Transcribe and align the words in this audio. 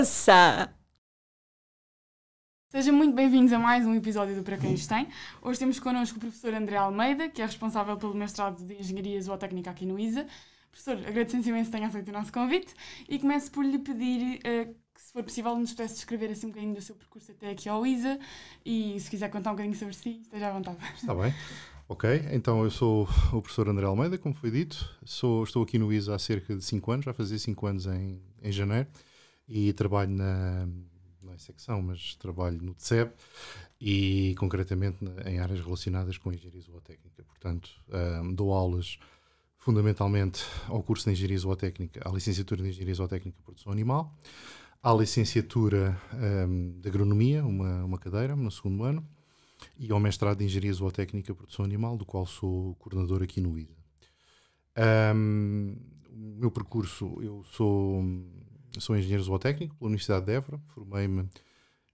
moça! 0.00 0.72
Sejam 2.70 2.94
muito 2.94 3.14
bem-vindos 3.14 3.52
a 3.52 3.58
mais 3.58 3.84
um 3.84 3.94
episódio 3.94 4.34
do 4.34 4.42
Para 4.42 4.56
Quem 4.56 4.74
Tem. 4.74 5.06
Hoje 5.42 5.58
temos 5.58 5.78
connosco 5.78 6.16
o 6.16 6.20
professor 6.20 6.54
André 6.54 6.76
Almeida, 6.76 7.28
que 7.28 7.42
é 7.42 7.44
responsável 7.44 7.98
pelo 7.98 8.14
mestrado 8.14 8.64
de 8.64 8.80
Engenharia 8.80 9.20
Zootécnica 9.20 9.70
aqui 9.70 9.84
no 9.84 9.98
ISA. 9.98 10.26
Professor, 10.70 10.96
agradecemos 11.06 11.46
imenso 11.46 11.66
que 11.66 11.76
tenha 11.76 11.86
aceito 11.86 12.08
o 12.08 12.12
nosso 12.12 12.32
convite 12.32 12.72
e 13.10 13.18
começo 13.18 13.50
por 13.50 13.62
lhe 13.62 13.78
pedir 13.78 14.38
uh, 14.38 14.74
que, 14.94 15.00
se 15.02 15.12
for 15.12 15.22
possível, 15.22 15.54
nos 15.58 15.72
pudesse 15.72 15.96
descrever 15.96 16.30
assim 16.30 16.46
um 16.46 16.50
bocadinho 16.50 16.74
do 16.74 16.80
seu 16.80 16.94
percurso 16.94 17.32
até 17.32 17.50
aqui 17.50 17.68
ao 17.68 17.84
ISA 17.84 18.18
e, 18.64 18.98
se 18.98 19.10
quiser 19.10 19.28
contar 19.28 19.50
um 19.50 19.54
bocadinho 19.54 19.76
sobre 19.76 19.92
si, 19.92 20.20
esteja 20.22 20.48
à 20.48 20.52
vontade. 20.52 20.78
Está 20.94 21.14
bem. 21.14 21.34
Ok, 21.90 22.08
então 22.32 22.64
eu 22.64 22.70
sou 22.70 23.06
o 23.34 23.42
professor 23.42 23.68
André 23.68 23.84
Almeida, 23.84 24.16
como 24.16 24.34
foi 24.34 24.50
dito. 24.50 24.98
Sou, 25.04 25.44
estou 25.44 25.62
aqui 25.62 25.76
no 25.76 25.92
ISA 25.92 26.14
há 26.14 26.18
cerca 26.18 26.56
de 26.56 26.64
5 26.64 26.90
anos, 26.90 27.04
já 27.04 27.12
fazia 27.12 27.38
5 27.38 27.66
anos 27.66 27.86
em, 27.86 28.22
em 28.40 28.50
janeiro, 28.50 28.88
e 29.50 29.72
trabalho 29.72 30.12
na, 30.12 30.66
não 31.20 31.34
é 31.34 31.38
secção, 31.38 31.82
mas 31.82 32.14
trabalho 32.14 32.62
no 32.62 32.72
TCEB 32.72 33.10
e 33.80 34.34
concretamente 34.38 34.98
em 35.26 35.38
áreas 35.38 35.60
relacionadas 35.60 36.16
com 36.16 36.32
engenharia 36.32 36.60
zootécnica. 36.62 37.24
Portanto, 37.24 37.70
um, 38.22 38.32
dou 38.32 38.52
aulas 38.52 38.98
fundamentalmente 39.58 40.44
ao 40.68 40.82
curso 40.82 41.04
de 41.04 41.12
engenharia 41.12 41.38
zootécnica, 41.38 42.00
à 42.08 42.12
licenciatura 42.12 42.62
de 42.62 42.68
engenharia 42.68 42.94
zootécnica 42.94 43.38
e 43.38 43.42
produção 43.42 43.72
animal, 43.72 44.16
à 44.82 44.94
licenciatura 44.94 46.00
um, 46.48 46.80
de 46.80 46.88
agronomia, 46.88 47.44
uma, 47.44 47.84
uma 47.84 47.98
cadeira 47.98 48.34
no 48.36 48.50
segundo 48.50 48.84
ano, 48.84 49.06
e 49.78 49.90
ao 49.90 50.00
mestrado 50.00 50.38
de 50.38 50.44
Engenharia 50.44 50.72
Zootécnica 50.72 51.32
e 51.32 51.34
Produção 51.34 51.64
Animal, 51.64 51.96
do 51.96 52.04
qual 52.04 52.24
sou 52.26 52.74
coordenador 52.76 53.22
aqui 53.22 53.40
no 53.40 53.58
ISA. 53.58 53.76
Um, 55.14 55.76
o 56.10 56.40
meu 56.40 56.50
percurso, 56.50 57.18
eu 57.22 57.44
sou, 57.44 58.00
sou 58.80 58.96
engenheiro 58.96 59.22
zootécnico 59.22 59.76
pela 59.76 59.88
Universidade 59.88 60.26
de 60.26 60.32
Évora, 60.32 60.60
formei-me 60.74 61.28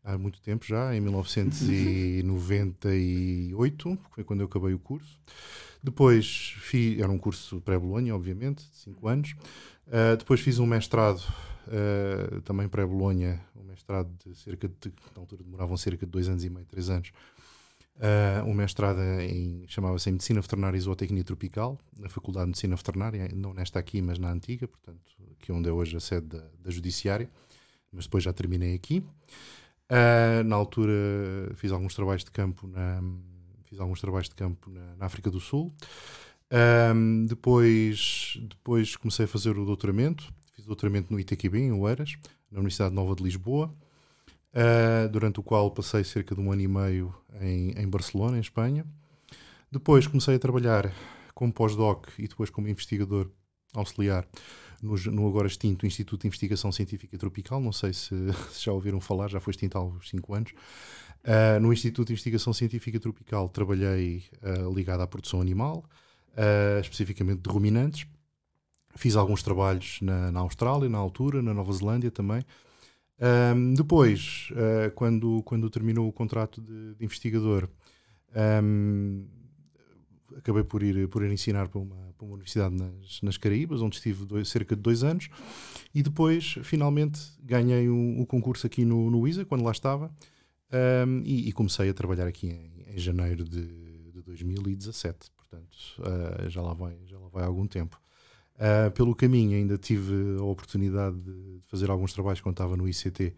há 0.02 0.16
muito 0.16 0.40
tempo 0.40 0.64
já, 0.64 0.94
em 0.94 1.00
1998, 1.00 3.98
foi 4.10 4.24
quando 4.24 4.40
eu 4.40 4.46
acabei 4.46 4.72
o 4.72 4.78
curso. 4.78 5.20
Depois 5.82 6.54
fiz, 6.58 6.98
era 7.00 7.10
um 7.10 7.18
curso 7.18 7.60
pré-Bolonha, 7.60 8.14
obviamente, 8.14 8.64
de 8.70 8.76
5 8.76 9.08
anos. 9.08 9.34
Uh, 9.86 10.16
depois 10.16 10.40
fiz 10.40 10.58
um 10.58 10.64
mestrado, 10.66 11.20
uh, 11.66 12.40
também 12.42 12.68
pré-Bolonha, 12.68 13.44
um 13.54 13.62
mestrado 13.64 14.10
de 14.24 14.34
cerca 14.36 14.68
de, 14.68 14.92
na 15.14 15.22
altura 15.22 15.42
demoravam 15.42 15.76
cerca 15.76 16.06
de 16.06 16.12
2 16.12 16.28
anos 16.28 16.44
e 16.44 16.50
meio, 16.50 16.66
3 16.66 16.90
anos, 16.90 17.12
uh, 17.96 18.44
um 18.48 18.54
mestrado 18.54 19.00
em, 19.20 19.64
chamava-se 19.68 20.10
Medicina 20.10 20.40
Veterinária 20.40 20.76
e 20.76 20.80
Zootecnia 20.80 21.24
Tropical, 21.24 21.78
na 21.96 22.08
Faculdade 22.08 22.46
de 22.46 22.48
Medicina 22.50 22.76
Veterinária, 22.76 23.28
não 23.34 23.52
nesta 23.52 23.78
aqui, 23.78 24.00
mas 24.02 24.18
na 24.18 24.30
antiga, 24.30 24.68
portanto, 24.68 25.00
aqui 25.32 25.52
onde 25.52 25.68
é 25.68 25.72
hoje 25.72 25.96
a 25.96 26.00
sede 26.00 26.26
da, 26.26 26.44
da 26.58 26.70
Judiciária, 26.70 27.30
mas 27.92 28.04
depois 28.04 28.24
já 28.24 28.32
terminei 28.32 28.74
aqui. 28.74 29.04
Uh, 29.90 30.42
na 30.44 30.56
altura 30.56 30.92
fiz 31.54 31.70
alguns 31.70 31.94
trabalhos 31.94 32.24
de 32.24 32.30
campo 32.30 32.66
na, 32.66 33.00
fiz 33.66 33.78
alguns 33.78 34.00
trabalhos 34.00 34.28
de 34.28 34.34
campo 34.34 34.68
na, 34.68 34.96
na 34.96 35.06
África 35.06 35.30
do 35.30 35.40
Sul. 35.40 35.72
Um, 36.94 37.24
depois, 37.24 38.38
depois 38.42 38.96
comecei 38.96 39.24
a 39.24 39.28
fazer 39.28 39.56
o 39.58 39.64
doutoramento, 39.64 40.32
fiz 40.54 40.64
doutoramento 40.64 41.12
no 41.12 41.18
ITQB, 41.20 41.58
em 41.58 41.72
Oeiras, 41.72 42.16
na 42.50 42.58
Universidade 42.58 42.94
Nova 42.94 43.14
de 43.14 43.22
Lisboa 43.22 43.74
uh, 44.56 45.08
durante 45.08 45.38
o 45.38 45.42
qual 45.42 45.70
passei 45.70 46.02
cerca 46.02 46.34
de 46.34 46.40
um 46.40 46.50
ano 46.50 46.62
e 46.62 46.68
meio 46.68 47.14
em, 47.40 47.70
em 47.72 47.88
Barcelona, 47.88 48.38
em 48.38 48.40
Espanha. 48.40 48.84
Depois 49.70 50.06
comecei 50.06 50.36
a 50.36 50.38
trabalhar 50.38 50.90
como 51.34 51.52
pós-doc 51.52 52.08
e 52.18 52.26
depois 52.26 52.48
como 52.48 52.66
investigador 52.66 53.30
auxiliar 53.74 54.26
no, 54.82 54.96
no, 55.12 55.28
agora 55.28 55.46
extinto 55.46 55.86
Instituto 55.86 56.22
de 56.22 56.28
Investigação 56.28 56.72
Científica 56.72 57.18
Tropical. 57.18 57.60
Não 57.60 57.72
sei 57.72 57.92
se, 57.92 58.14
se 58.50 58.64
já 58.64 58.72
ouviram 58.72 59.00
falar, 59.00 59.28
já 59.28 59.40
foi 59.40 59.50
extinto 59.50 59.76
há 59.76 59.84
uns 59.84 60.08
5 60.08 60.34
anos. 60.34 60.52
Uh, 61.24 61.60
no 61.60 61.72
Instituto 61.72 62.08
de 62.08 62.12
Investigação 62.12 62.52
Científica 62.52 63.00
Tropical 63.00 63.48
trabalhei 63.48 64.24
uh, 64.42 64.72
ligado 64.72 65.00
à 65.00 65.06
produção 65.06 65.40
animal, 65.40 65.84
uh, 66.32 66.80
especificamente 66.80 67.40
de 67.40 67.50
ruminantes. 67.50 68.06
Fiz 68.94 69.16
alguns 69.16 69.42
trabalhos 69.42 69.98
na, 70.00 70.30
na 70.30 70.40
Austrália, 70.40 70.88
na 70.88 70.98
altura, 70.98 71.42
na 71.42 71.52
Nova 71.52 71.72
Zelândia 71.72 72.10
também, 72.10 72.42
um, 73.18 73.74
depois, 73.74 74.48
uh, 74.52 74.90
quando, 74.94 75.42
quando 75.44 75.70
terminou 75.70 76.08
o 76.08 76.12
contrato 76.12 76.60
de, 76.60 76.94
de 76.94 77.04
investigador, 77.04 77.68
um, 78.62 79.26
acabei 80.36 80.64
por 80.64 80.82
ir, 80.82 81.08
por 81.08 81.22
ir 81.22 81.32
ensinar 81.32 81.68
para 81.68 81.80
uma, 81.80 81.96
para 82.16 82.24
uma 82.24 82.34
universidade 82.34 82.74
nas, 82.74 83.22
nas 83.22 83.36
Caraíbas, 83.36 83.80
onde 83.80 83.96
estive 83.96 84.24
dois, 84.24 84.48
cerca 84.48 84.76
de 84.76 84.82
dois 84.82 85.02
anos, 85.02 85.28
e 85.94 86.02
depois, 86.02 86.56
finalmente, 86.62 87.20
ganhei 87.42 87.88
o 87.88 87.94
um, 87.94 88.20
um 88.20 88.24
concurso 88.26 88.66
aqui 88.66 88.84
no, 88.84 89.10
no 89.10 89.26
ISA, 89.26 89.44
quando 89.44 89.64
lá 89.64 89.70
estava, 89.72 90.12
e, 91.24 91.48
e, 91.48 91.52
comecei 91.52 91.88
a 91.88 91.94
trabalhar 91.94 92.26
aqui 92.26 92.48
em, 92.48 92.94
em 92.94 92.98
janeiro 92.98 93.44
de, 93.44 94.10
de 94.10 94.20
2017. 94.22 95.30
Portanto, 95.36 95.76
uh, 96.00 96.50
já, 96.50 96.60
lá 96.60 96.74
vai, 96.74 96.98
já 97.06 97.18
lá 97.18 97.28
vai 97.28 97.44
algum 97.44 97.66
tempo. 97.66 97.98
Uh, 98.56 98.90
pelo 98.92 99.14
caminho 99.14 99.56
ainda 99.56 99.76
tive 99.76 100.38
a 100.38 100.42
oportunidade 100.44 101.16
de 101.18 101.60
fazer 101.68 101.90
alguns 101.90 102.12
trabalhos 102.12 102.40
quando 102.40 102.54
estava 102.54 102.76
no 102.76 102.88
ICT, 102.88 103.34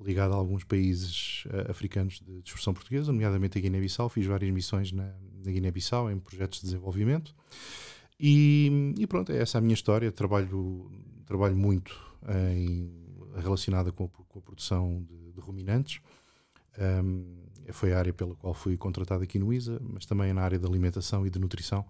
ligado 0.00 0.32
a 0.32 0.36
alguns 0.36 0.64
países 0.64 1.44
uh, 1.46 1.70
africanos 1.70 2.20
de, 2.20 2.40
de 2.40 2.48
expressão 2.48 2.72
portuguesa, 2.72 3.12
nomeadamente 3.12 3.58
a 3.58 3.60
Guiné-Bissau. 3.60 4.08
Fiz 4.08 4.26
várias 4.26 4.50
missões 4.52 4.90
na, 4.90 5.12
na 5.44 5.52
Guiné-Bissau 5.52 6.10
em 6.10 6.18
projetos 6.18 6.60
de 6.60 6.66
desenvolvimento. 6.66 7.34
E, 8.18 8.94
e, 8.98 9.06
pronto, 9.06 9.32
é 9.32 9.38
essa 9.38 9.58
a 9.58 9.60
minha 9.60 9.74
história. 9.74 10.10
Trabalho, 10.10 10.90
trabalho 11.26 11.56
muito 11.56 11.94
em, 12.56 12.90
relacionada 13.36 13.92
com 13.92 14.08
com 14.34 14.40
a 14.40 14.42
produção 14.42 15.04
de, 15.08 15.32
de 15.32 15.40
ruminantes. 15.40 16.00
Um, 16.76 17.44
foi 17.72 17.92
a 17.92 17.98
área 17.98 18.12
pela 18.12 18.34
qual 18.34 18.52
fui 18.52 18.76
contratado 18.76 19.22
aqui 19.22 19.38
no 19.38 19.52
ISA, 19.52 19.80
mas 19.80 20.04
também 20.04 20.32
na 20.32 20.42
área 20.42 20.58
da 20.58 20.68
alimentação 20.68 21.24
e 21.24 21.30
de 21.30 21.38
nutrição 21.38 21.86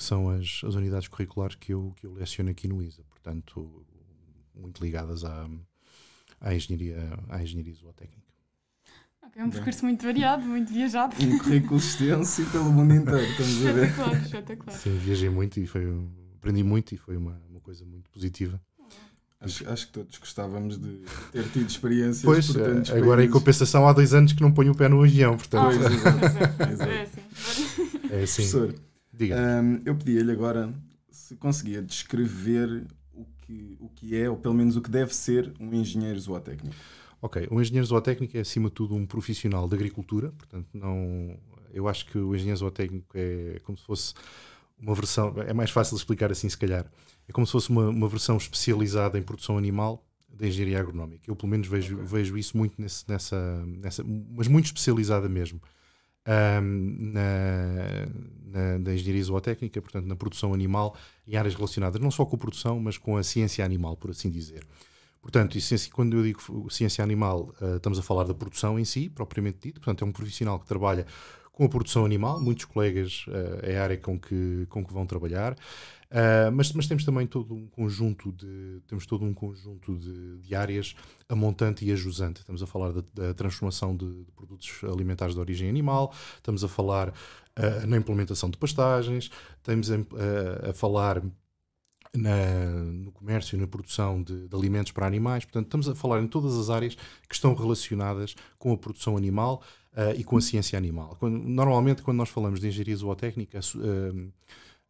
que 0.00 0.04
são 0.04 0.30
as, 0.30 0.62
as 0.64 0.74
unidades 0.74 1.08
curriculares 1.08 1.56
que 1.56 1.74
eu, 1.74 1.92
que 1.96 2.06
eu 2.06 2.14
leciono 2.14 2.48
aqui 2.48 2.66
no 2.66 2.82
ISA, 2.82 3.02
portanto, 3.10 3.84
muito 4.54 4.82
ligadas 4.82 5.26
à, 5.26 5.46
à, 6.40 6.54
engenharia, 6.54 6.96
à 7.28 7.42
engenharia 7.42 7.74
zootécnica. 7.74 8.32
Okay, 9.26 9.42
é 9.42 9.44
um 9.44 9.50
percurso 9.50 9.84
muito 9.84 10.02
variado, 10.02 10.42
muito 10.42 10.72
viajado. 10.72 11.14
Um 11.22 11.36
currículo 11.36 11.78
extenso 11.78 12.40
e 12.40 12.46
pelo 12.46 12.72
mundo 12.72 12.94
inteiro, 12.94 13.30
estamos 13.30 13.66
a 13.66 13.72
ver. 13.72 13.88
Espetacular, 13.88 14.22
espetacular. 14.22 14.72
Sim, 14.72 14.96
viajei 14.96 15.28
muito 15.28 15.60
e 15.60 15.66
foi, 15.66 15.84
aprendi 16.34 16.64
muito 16.64 16.94
e 16.94 16.96
foi 16.96 17.18
uma, 17.18 17.38
uma 17.50 17.60
coisa 17.60 17.84
muito 17.84 18.08
positiva. 18.08 18.58
Acho, 19.38 19.68
acho 19.68 19.86
que 19.86 19.92
todos 19.92 20.16
gostávamos 20.16 20.78
de 20.78 21.04
ter 21.30 21.46
tido 21.50 21.68
experiências 21.68 22.22
pois, 22.22 22.46
por 22.46 22.62
tantos 22.62 22.90
agora 22.90 23.18
países. 23.18 23.28
em 23.28 23.38
compensação 23.38 23.86
há 23.86 23.92
dois 23.92 24.14
anos 24.14 24.32
que 24.32 24.40
não 24.40 24.50
ponho 24.50 24.72
o 24.72 24.74
pé 24.74 24.88
no 24.88 25.02
avião, 25.02 25.36
portanto... 25.36 25.76
Ah, 25.76 26.64
pois 26.66 26.80
é, 26.80 26.96
é, 26.96 27.02
assim. 27.02 27.20
é 28.10 28.22
assim. 28.22 28.48
Professor. 28.48 28.89
Um, 29.24 29.82
eu 29.84 29.94
pedi-lhe 29.94 30.32
agora 30.32 30.72
se 31.10 31.36
conseguia 31.36 31.82
descrever 31.82 32.86
o 33.12 33.26
que, 33.42 33.76
o 33.80 33.88
que 33.88 34.16
é, 34.16 34.30
ou 34.30 34.36
pelo 34.36 34.54
menos 34.54 34.76
o 34.76 34.80
que 34.80 34.90
deve 34.90 35.14
ser, 35.14 35.52
um 35.60 35.72
engenheiro 35.74 36.18
zootécnico. 36.18 36.74
Ok, 37.20 37.46
um 37.50 37.60
engenheiro 37.60 37.86
zootécnico 37.86 38.36
é 38.36 38.40
acima 38.40 38.68
de 38.68 38.74
tudo 38.74 38.94
um 38.94 39.04
profissional 39.04 39.68
de 39.68 39.74
agricultura, 39.74 40.30
portanto, 40.30 40.68
não, 40.72 41.36
eu 41.72 41.86
acho 41.86 42.06
que 42.06 42.16
o 42.18 42.34
engenheiro 42.34 42.58
zootécnico 42.58 43.10
é 43.14 43.60
como 43.62 43.76
se 43.76 43.84
fosse 43.84 44.14
uma 44.78 44.94
versão, 44.94 45.34
é 45.46 45.52
mais 45.52 45.70
fácil 45.70 45.94
de 45.94 46.00
explicar 46.00 46.32
assim, 46.32 46.48
se 46.48 46.56
calhar. 46.56 46.90
É 47.28 47.32
como 47.32 47.46
se 47.46 47.52
fosse 47.52 47.68
uma, 47.70 47.88
uma 47.88 48.08
versão 48.08 48.36
especializada 48.36 49.18
em 49.18 49.22
produção 49.22 49.58
animal 49.58 50.04
da 50.28 50.48
engenharia 50.48 50.80
agronómica. 50.80 51.30
Eu, 51.30 51.36
pelo 51.36 51.50
menos, 51.50 51.68
vejo, 51.68 51.96
okay. 51.96 52.06
vejo 52.06 52.38
isso 52.38 52.56
muito 52.56 52.80
nesse, 52.80 53.08
nessa, 53.08 53.64
nessa, 53.66 54.02
mas 54.04 54.48
muito 54.48 54.66
especializada 54.66 55.28
mesmo 55.28 55.60
um, 56.26 57.12
na, 57.12 58.06
na, 58.50 58.78
na, 58.78 58.94
engenharia 58.94 59.22
zootécnica, 59.22 59.80
portanto, 59.80 60.06
na 60.06 60.16
produção 60.16 60.52
animal 60.52 60.96
e 61.26 61.36
áreas 61.36 61.54
relacionadas 61.54 62.00
não 62.00 62.10
só 62.10 62.24
com 62.24 62.36
a 62.36 62.38
produção, 62.38 62.80
mas 62.80 62.98
com 62.98 63.16
a 63.16 63.22
ciência 63.22 63.64
animal, 63.64 63.96
por 63.96 64.10
assim 64.10 64.30
dizer. 64.30 64.66
Portanto, 65.20 65.58
quando 65.92 66.16
eu 66.16 66.22
digo 66.22 66.70
ciência 66.70 67.04
animal, 67.04 67.54
uh, 67.60 67.76
estamos 67.76 67.98
a 67.98 68.02
falar 68.02 68.24
da 68.24 68.34
produção 68.34 68.78
em 68.78 68.84
si, 68.84 69.08
propriamente 69.08 69.58
dito. 69.62 69.80
Portanto, 69.80 70.04
é 70.04 70.08
um 70.08 70.12
profissional 70.12 70.58
que 70.58 70.66
trabalha 70.66 71.06
com 71.52 71.64
a 71.64 71.68
produção 71.68 72.06
animal, 72.06 72.40
muitos 72.40 72.64
colegas 72.64 73.26
uh, 73.28 73.60
é 73.62 73.78
a 73.78 73.82
área 73.82 73.98
com 73.98 74.18
que, 74.18 74.66
com 74.70 74.84
que 74.84 74.92
vão 74.92 75.04
trabalhar. 75.04 75.54
Uh, 76.10 76.50
mas, 76.52 76.72
mas, 76.72 76.88
temos 76.88 77.04
também 77.04 77.24
todo 77.24 77.54
um 77.54 77.68
conjunto 77.68 78.32
de 78.32 78.82
temos 78.88 79.06
todo 79.06 79.24
um 79.24 79.32
conjunto 79.32 79.96
de, 79.96 80.38
de 80.38 80.54
áreas 80.56 80.96
a 81.28 81.36
montante 81.36 81.84
e 81.84 81.92
a 81.92 81.94
jusante. 81.94 82.40
Estamos 82.40 82.62
a 82.62 82.66
falar 82.66 82.92
da, 82.92 83.02
da 83.14 83.32
transformação 83.34 83.96
de, 83.96 84.24
de, 84.24 84.32
produtos 84.32 84.80
alimentares 84.82 85.34
de 85.34 85.40
origem 85.40 85.68
animal, 85.68 86.12
estamos 86.34 86.64
a 86.64 86.68
falar 86.68 87.10
uh, 87.10 87.86
na 87.86 87.96
implementação 87.96 88.50
de 88.50 88.58
pastagens, 88.58 89.30
estamos 89.58 89.88
a, 89.88 89.94
a, 89.94 90.70
a 90.70 90.72
falar 90.72 91.22
na, 92.12 92.66
no 92.92 93.12
comércio 93.12 93.56
e 93.56 93.60
na 93.60 93.66
produção 93.66 94.22
de, 94.22 94.48
de, 94.48 94.56
alimentos 94.56 94.92
para 94.92 95.06
animais. 95.06 95.44
Portanto, 95.44 95.66
estamos 95.66 95.88
a 95.88 95.94
falar 95.94 96.20
em 96.20 96.26
todas 96.26 96.56
as 96.56 96.70
áreas 96.70 96.96
que 97.28 97.34
estão 97.34 97.54
relacionadas 97.54 98.34
com 98.58 98.72
a 98.72 98.76
produção 98.76 99.16
animal 99.16 99.62
uh, 99.92 100.18
e 100.18 100.24
com 100.24 100.36
a 100.36 100.40
ciência 100.40 100.76
animal. 100.76 101.16
Quando, 101.18 101.38
normalmente, 101.38 102.02
quando 102.02 102.16
nós 102.16 102.28
falamos 102.28 102.60
de 102.60 102.68
engenharia 102.68 102.96
zootécnica, 102.96 103.60
uh, 103.60 104.32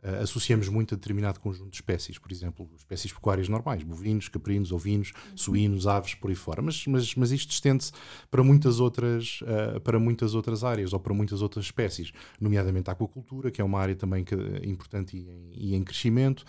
uh, 0.03 0.23
associamos 0.23 0.69
muito 0.69 0.95
a 0.95 0.97
determinado 0.97 1.41
conjunto 1.41 1.71
de 1.71 1.77
espécies, 1.77 2.19
por 2.19 2.31
exemplo, 2.31 2.69
espécies 2.77 3.13
pecuárias 3.13 3.49
normais, 3.49 3.83
bovinos, 3.83 4.29
caprinos, 4.29 4.73
ovinos, 4.73 5.13
suínos, 5.35 5.87
aves, 5.87 6.15
por 6.15 6.31
aí 6.31 6.37
fora. 6.37 6.63
Mas, 6.63 6.87
mas, 6.87 7.15
mas 7.15 7.31
isto 7.33 7.51
estende-se 7.51 7.93
para 8.31 8.43
muitas 8.43 8.81
outras 8.81 9.41
uh, 9.43 9.81
para 9.81 9.99
muitas 9.99 10.35
outras 10.35 10.65
áreas 10.65 10.93
ou 10.93 11.01
para 11.01 11.15
muitas 11.15 11.43
outras 11.43 11.65
espécies, 11.65 12.13
nomeadamente 12.41 12.91
a 12.91 12.93
aquacultura, 12.93 13.51
que 13.51 13.61
é 13.61 13.65
uma 13.65 13.79
área 13.81 13.95
também 13.95 14.25
que, 14.25 14.35
importante 14.65 15.17
e 15.17 15.29
em, 15.29 15.51
e 15.55 15.75
em 15.75 15.83
crescimento. 15.83 16.45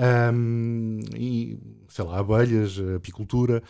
Um, 0.00 1.00
e, 1.16 1.58
sei 1.88 2.04
lá, 2.04 2.18
abelhas, 2.18 2.78
apicultura, 2.96 3.62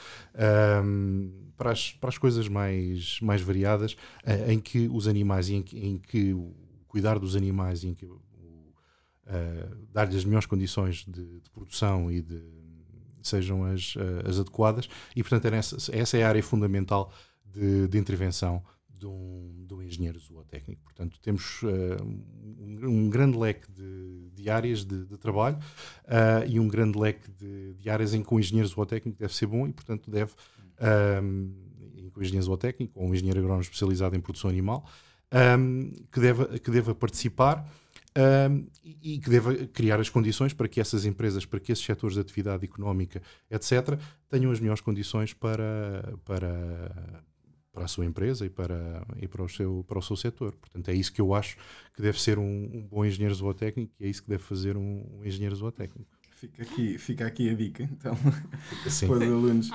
um, 0.84 1.30
para, 1.56 1.72
as, 1.72 1.92
para 1.92 2.10
as 2.10 2.18
coisas 2.18 2.46
mais, 2.48 3.18
mais 3.20 3.42
variadas, 3.42 3.92
uh, 4.24 4.50
em 4.50 4.60
que 4.60 4.88
os 4.88 5.08
animais, 5.08 5.50
em 5.50 5.62
que, 5.62 5.78
em 5.78 5.98
que 5.98 6.32
o 6.32 6.54
cuidar 6.86 7.18
dos 7.18 7.34
animais, 7.34 7.84
em 7.84 7.94
que 7.94 8.06
uh, 9.26 9.76
dar-lhes 9.92 10.16
as 10.16 10.24
melhores 10.24 10.46
condições 10.46 11.04
de, 11.06 11.40
de, 11.40 11.50
produção 11.50 12.10
e 12.10 12.20
de 12.22 12.42
sejam 13.22 13.64
as, 13.64 13.94
uh, 13.96 14.28
as 14.28 14.38
adequadas, 14.38 14.88
e 15.14 15.22
portanto 15.22 15.46
essa, 15.46 15.76
essa 15.96 16.16
é 16.16 16.24
a 16.24 16.28
área 16.28 16.42
fundamental 16.42 17.12
de, 17.44 17.86
de 17.88 17.98
intervenção 17.98 18.62
de 19.02 19.06
um, 19.06 19.64
de 19.66 19.74
um, 19.74 19.82
engenheiro 19.82 20.18
zootécnico. 20.20 20.80
Portanto, 20.84 21.18
temos 21.20 21.62
uh, 21.62 21.66
um, 22.04 22.88
um, 22.88 23.10
grande 23.10 23.36
leque 23.36 23.70
de, 23.72 24.30
de 24.32 24.48
áreas 24.48 24.84
de, 24.84 25.04
de 25.04 25.18
trabalho 25.18 25.56
uh, 25.56 26.46
e 26.46 26.60
um 26.60 26.68
grande 26.68 26.96
leque 26.96 27.28
de, 27.32 27.90
áreas 27.90 28.14
em 28.14 28.22
que 28.22 28.32
o 28.32 28.38
engenheiro 28.38 28.68
zootécnico 28.68 29.18
deve 29.18 29.34
ser 29.34 29.46
bom 29.46 29.66
e, 29.66 29.72
portanto, 29.72 30.08
deve, 30.08 30.32
um, 31.20 31.52
com 32.12 32.20
o 32.20 32.22
engenheiro 32.22 32.46
zootécnico 32.46 33.00
ou 33.00 33.08
um 33.08 33.14
engenheiro 33.14 33.40
agrónomo 33.40 33.62
especializado 33.62 34.14
em 34.14 34.20
produção 34.20 34.48
animal, 34.48 34.86
um, 35.58 35.90
que, 36.12 36.20
deva, 36.20 36.58
que 36.58 36.70
deva 36.70 36.94
participar 36.94 37.68
um, 38.16 38.66
e, 38.84 39.18
que 39.18 39.30
deva 39.30 39.54
criar 39.66 40.00
as 40.00 40.08
condições 40.08 40.52
para 40.52 40.68
que 40.68 40.80
essas 40.80 41.04
empresas, 41.04 41.44
para 41.44 41.60
que 41.60 41.72
esses 41.72 41.84
setores 41.84 42.14
de 42.14 42.20
atividade 42.20 42.64
económica, 42.64 43.22
etc., 43.50 43.98
tenham 44.28 44.50
as 44.50 44.60
melhores 44.60 44.80
condições 44.80 45.32
para, 45.32 46.14
para, 46.24 47.24
para 47.72 47.84
a 47.84 47.88
sua 47.88 48.04
empresa 48.04 48.44
e 48.44 48.50
para, 48.50 49.06
e 49.20 49.26
para, 49.26 49.42
o, 49.42 49.48
seu, 49.48 49.84
para 49.88 49.98
o 49.98 50.02
seu 50.02 50.16
setor. 50.16 50.54
Portanto, 50.56 50.88
é 50.88 50.94
isso 50.94 51.12
que 51.12 51.20
eu 51.20 51.34
acho 51.34 51.56
que 51.94 52.02
deve 52.02 52.20
ser 52.20 52.38
um, 52.38 52.70
um 52.72 52.86
bom 52.86 53.04
engenheiro 53.04 53.34
zootécnico 53.34 53.92
e 53.98 54.04
é 54.04 54.08
isso 54.08 54.22
que 54.22 54.28
deve 54.28 54.42
fazer 54.42 54.76
um, 54.76 55.18
um 55.18 55.24
engenheiro 55.24 55.56
zootécnico. 55.56 56.10
Fica 56.30 56.62
aqui, 56.64 56.98
fica 56.98 57.26
aqui 57.26 57.48
a 57.50 57.54
dica, 57.54 57.84
então, 57.84 58.16
Sim. 58.88 59.06
para 59.06 59.16
os 59.16 59.22
alunos. 59.22 59.70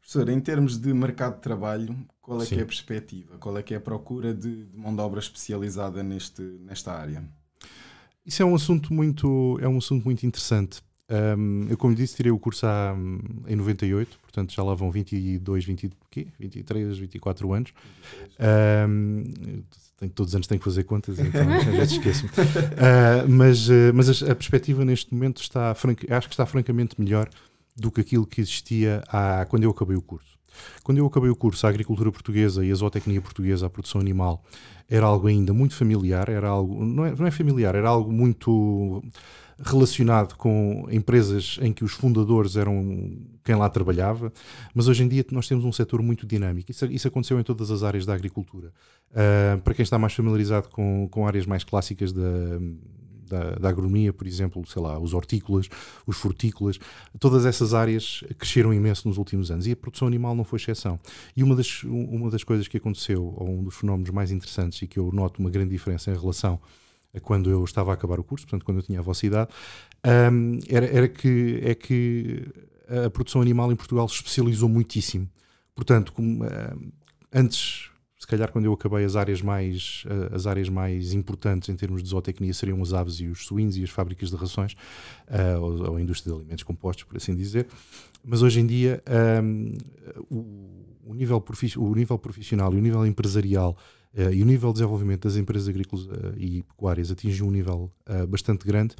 Professor, 0.00 0.28
em 0.30 0.40
termos 0.40 0.78
de 0.78 0.94
mercado 0.94 1.34
de 1.34 1.42
trabalho, 1.42 1.94
qual 2.22 2.40
é, 2.40 2.46
que 2.46 2.54
é 2.54 2.62
a 2.62 2.66
perspectiva? 2.66 3.36
Qual 3.38 3.58
é 3.58 3.62
que 3.62 3.74
é 3.74 3.76
a 3.76 3.80
procura 3.80 4.32
de, 4.32 4.64
de 4.64 4.76
mão 4.78 4.94
de 4.94 5.02
obra 5.02 5.20
especializada 5.20 6.02
neste, 6.02 6.40
nesta 6.40 6.92
área? 6.92 7.22
Isso 8.26 8.42
é 8.42 8.44
um 8.44 8.54
assunto 8.54 8.92
muito, 8.92 9.58
é 9.62 9.68
um 9.68 9.78
assunto 9.78 10.04
muito 10.04 10.26
interessante. 10.26 10.80
Um, 11.08 11.68
eu, 11.70 11.78
como 11.78 11.94
disse, 11.94 12.16
tirei 12.16 12.32
o 12.32 12.38
curso 12.38 12.66
há, 12.66 12.92
em 13.46 13.54
98, 13.54 14.18
portanto 14.20 14.52
já 14.52 14.62
lá 14.64 14.74
vão 14.74 14.90
22, 14.90 15.64
20, 15.64 15.90
quê? 16.10 16.26
23, 16.38 16.98
24 16.98 17.52
anos. 17.52 17.72
Um, 18.88 19.22
tenho, 19.96 20.12
todos 20.12 20.32
os 20.32 20.34
anos 20.34 20.48
tenho 20.48 20.58
que 20.58 20.64
fazer 20.64 20.82
contas, 20.82 21.18
então 21.20 21.44
já 21.76 21.86
te 21.86 21.98
esqueço. 21.98 22.26
Uh, 22.26 23.28
mas 23.28 23.68
uh, 23.68 23.92
mas 23.94 24.22
a, 24.22 24.32
a, 24.32 24.34
perspectiva 24.34 24.84
neste 24.84 25.14
momento 25.14 25.40
está, 25.40 25.70
acho 25.70 26.28
que 26.28 26.34
está 26.34 26.44
francamente 26.44 27.00
melhor 27.00 27.30
do 27.76 27.92
que 27.92 28.00
aquilo 28.00 28.26
que 28.26 28.40
existia 28.40 29.04
há, 29.06 29.46
quando 29.48 29.62
eu 29.62 29.70
acabei 29.70 29.96
o 29.96 30.02
curso. 30.02 30.35
Quando 30.82 30.98
eu 30.98 31.06
acabei 31.06 31.30
o 31.30 31.36
curso, 31.36 31.66
a 31.66 31.70
agricultura 31.70 32.10
portuguesa 32.12 32.64
e 32.64 32.70
a 32.70 32.74
zootecnia 32.74 33.20
portuguesa, 33.20 33.66
a 33.66 33.70
produção 33.70 34.00
animal, 34.00 34.42
era 34.88 35.06
algo 35.06 35.26
ainda 35.26 35.52
muito 35.52 35.74
familiar, 35.74 36.28
era 36.28 36.48
algo, 36.48 36.84
não 36.84 37.04
é, 37.04 37.14
não 37.14 37.26
é 37.26 37.30
familiar, 37.30 37.74
era 37.74 37.88
algo 37.88 38.12
muito 38.12 39.02
relacionado 39.58 40.36
com 40.36 40.86
empresas 40.90 41.58
em 41.62 41.72
que 41.72 41.82
os 41.82 41.92
fundadores 41.92 42.56
eram 42.56 43.16
quem 43.42 43.54
lá 43.54 43.68
trabalhava, 43.70 44.32
mas 44.74 44.86
hoje 44.86 45.02
em 45.02 45.08
dia 45.08 45.24
nós 45.30 45.48
temos 45.48 45.64
um 45.64 45.72
setor 45.72 46.02
muito 46.02 46.26
dinâmico. 46.26 46.70
Isso, 46.70 46.84
isso 46.86 47.08
aconteceu 47.08 47.40
em 47.40 47.42
todas 47.42 47.70
as 47.70 47.82
áreas 47.82 48.04
da 48.04 48.12
agricultura. 48.12 48.72
Uh, 49.12 49.60
para 49.62 49.72
quem 49.72 49.82
está 49.82 49.98
mais 49.98 50.12
familiarizado 50.12 50.68
com, 50.68 51.08
com 51.10 51.26
áreas 51.26 51.46
mais 51.46 51.64
clássicas 51.64 52.12
da, 52.12 52.20
da, 53.28 53.56
da, 53.56 53.68
agronomia, 53.68 54.12
por 54.12 54.26
exemplo, 54.26 54.64
sei 54.66 54.80
lá, 54.80 54.98
os 54.98 55.14
hortícolas, 55.14 55.68
os 56.06 56.16
frutícolas, 56.16 56.78
todas 57.18 57.44
essas 57.44 57.74
áreas 57.74 58.22
cresceram 58.38 58.72
imenso 58.72 59.08
nos 59.08 59.18
últimos 59.18 59.50
anos 59.50 59.66
e 59.66 59.72
a 59.72 59.76
produção 59.76 60.08
animal 60.08 60.34
não 60.34 60.44
foi 60.44 60.58
exceção. 60.58 60.98
E 61.36 61.42
uma 61.42 61.54
das, 61.54 61.82
uma 61.84 62.30
das 62.30 62.44
coisas 62.44 62.68
que 62.68 62.76
aconteceu, 62.76 63.34
ou 63.36 63.48
um 63.48 63.62
dos 63.62 63.76
fenómenos 63.76 64.10
mais 64.10 64.30
interessantes 64.30 64.80
e 64.82 64.86
que 64.86 64.98
eu 64.98 65.10
noto 65.12 65.40
uma 65.40 65.50
grande 65.50 65.70
diferença 65.70 66.10
em 66.10 66.18
relação 66.18 66.60
quando 67.22 67.50
eu 67.50 67.64
estava 67.64 67.90
a 67.90 67.94
acabar 67.94 68.20
o 68.20 68.24
curso, 68.24 68.46
portanto, 68.46 68.64
quando 68.64 68.78
eu 68.78 68.82
tinha 68.82 68.98
a 68.98 69.02
vossa 69.02 69.26
idade, 69.26 69.50
um, 70.32 70.58
era, 70.68 70.86
era 70.86 71.08
que, 71.08 71.60
é 71.62 71.74
que 71.74 72.46
a 73.06 73.10
produção 73.10 73.40
animal 73.40 73.72
em 73.72 73.76
Portugal 73.76 74.08
se 74.08 74.16
especializou 74.16 74.68
muitíssimo. 74.68 75.28
Portanto, 75.74 76.12
como, 76.12 76.44
uh, 76.44 76.92
antes, 77.32 77.90
se 78.26 78.30
calhar 78.30 78.50
quando 78.50 78.64
eu 78.64 78.72
acabei 78.72 79.04
as 79.04 79.14
áreas 79.14 79.40
mais 79.40 80.02
uh, 80.06 80.34
as 80.34 80.48
áreas 80.48 80.68
mais 80.68 81.12
importantes 81.12 81.68
em 81.68 81.76
termos 81.76 82.02
de 82.02 82.08
zootecnia 82.08 82.52
seriam 82.52 82.82
as 82.82 82.92
aves 82.92 83.20
e 83.20 83.28
os 83.28 83.46
suínos 83.46 83.76
e 83.76 83.84
as 83.84 83.90
fábricas 83.90 84.30
de 84.30 84.36
rações 84.36 84.72
uh, 84.72 85.60
ou, 85.60 85.90
ou, 85.90 85.96
a 85.96 86.00
indústria 86.00 86.32
de 86.34 86.40
alimentos 86.40 86.64
compostos, 86.64 87.04
por 87.04 87.16
assim 87.16 87.36
dizer. 87.36 87.68
Mas 88.24 88.42
hoje 88.42 88.58
em 88.58 88.66
dia 88.66 89.00
um, 89.40 89.74
o, 90.28 91.10
o, 91.10 91.14
nível 91.14 91.44
o 91.76 91.94
nível 91.94 92.18
profissional 92.18 92.74
e 92.74 92.76
o 92.76 92.80
nível 92.80 93.06
empresarial 93.06 93.76
Uh, 94.14 94.32
e 94.32 94.42
o 94.42 94.46
nível 94.46 94.70
de 94.70 94.76
desenvolvimento 94.76 95.24
das 95.24 95.36
empresas 95.36 95.68
agrícolas 95.68 96.06
uh, 96.06 96.32
e 96.38 96.62
pecuárias 96.62 97.10
atinge 97.10 97.44
um 97.44 97.50
nível 97.50 97.92
uh, 98.08 98.26
bastante 98.26 98.66
grande, 98.66 98.96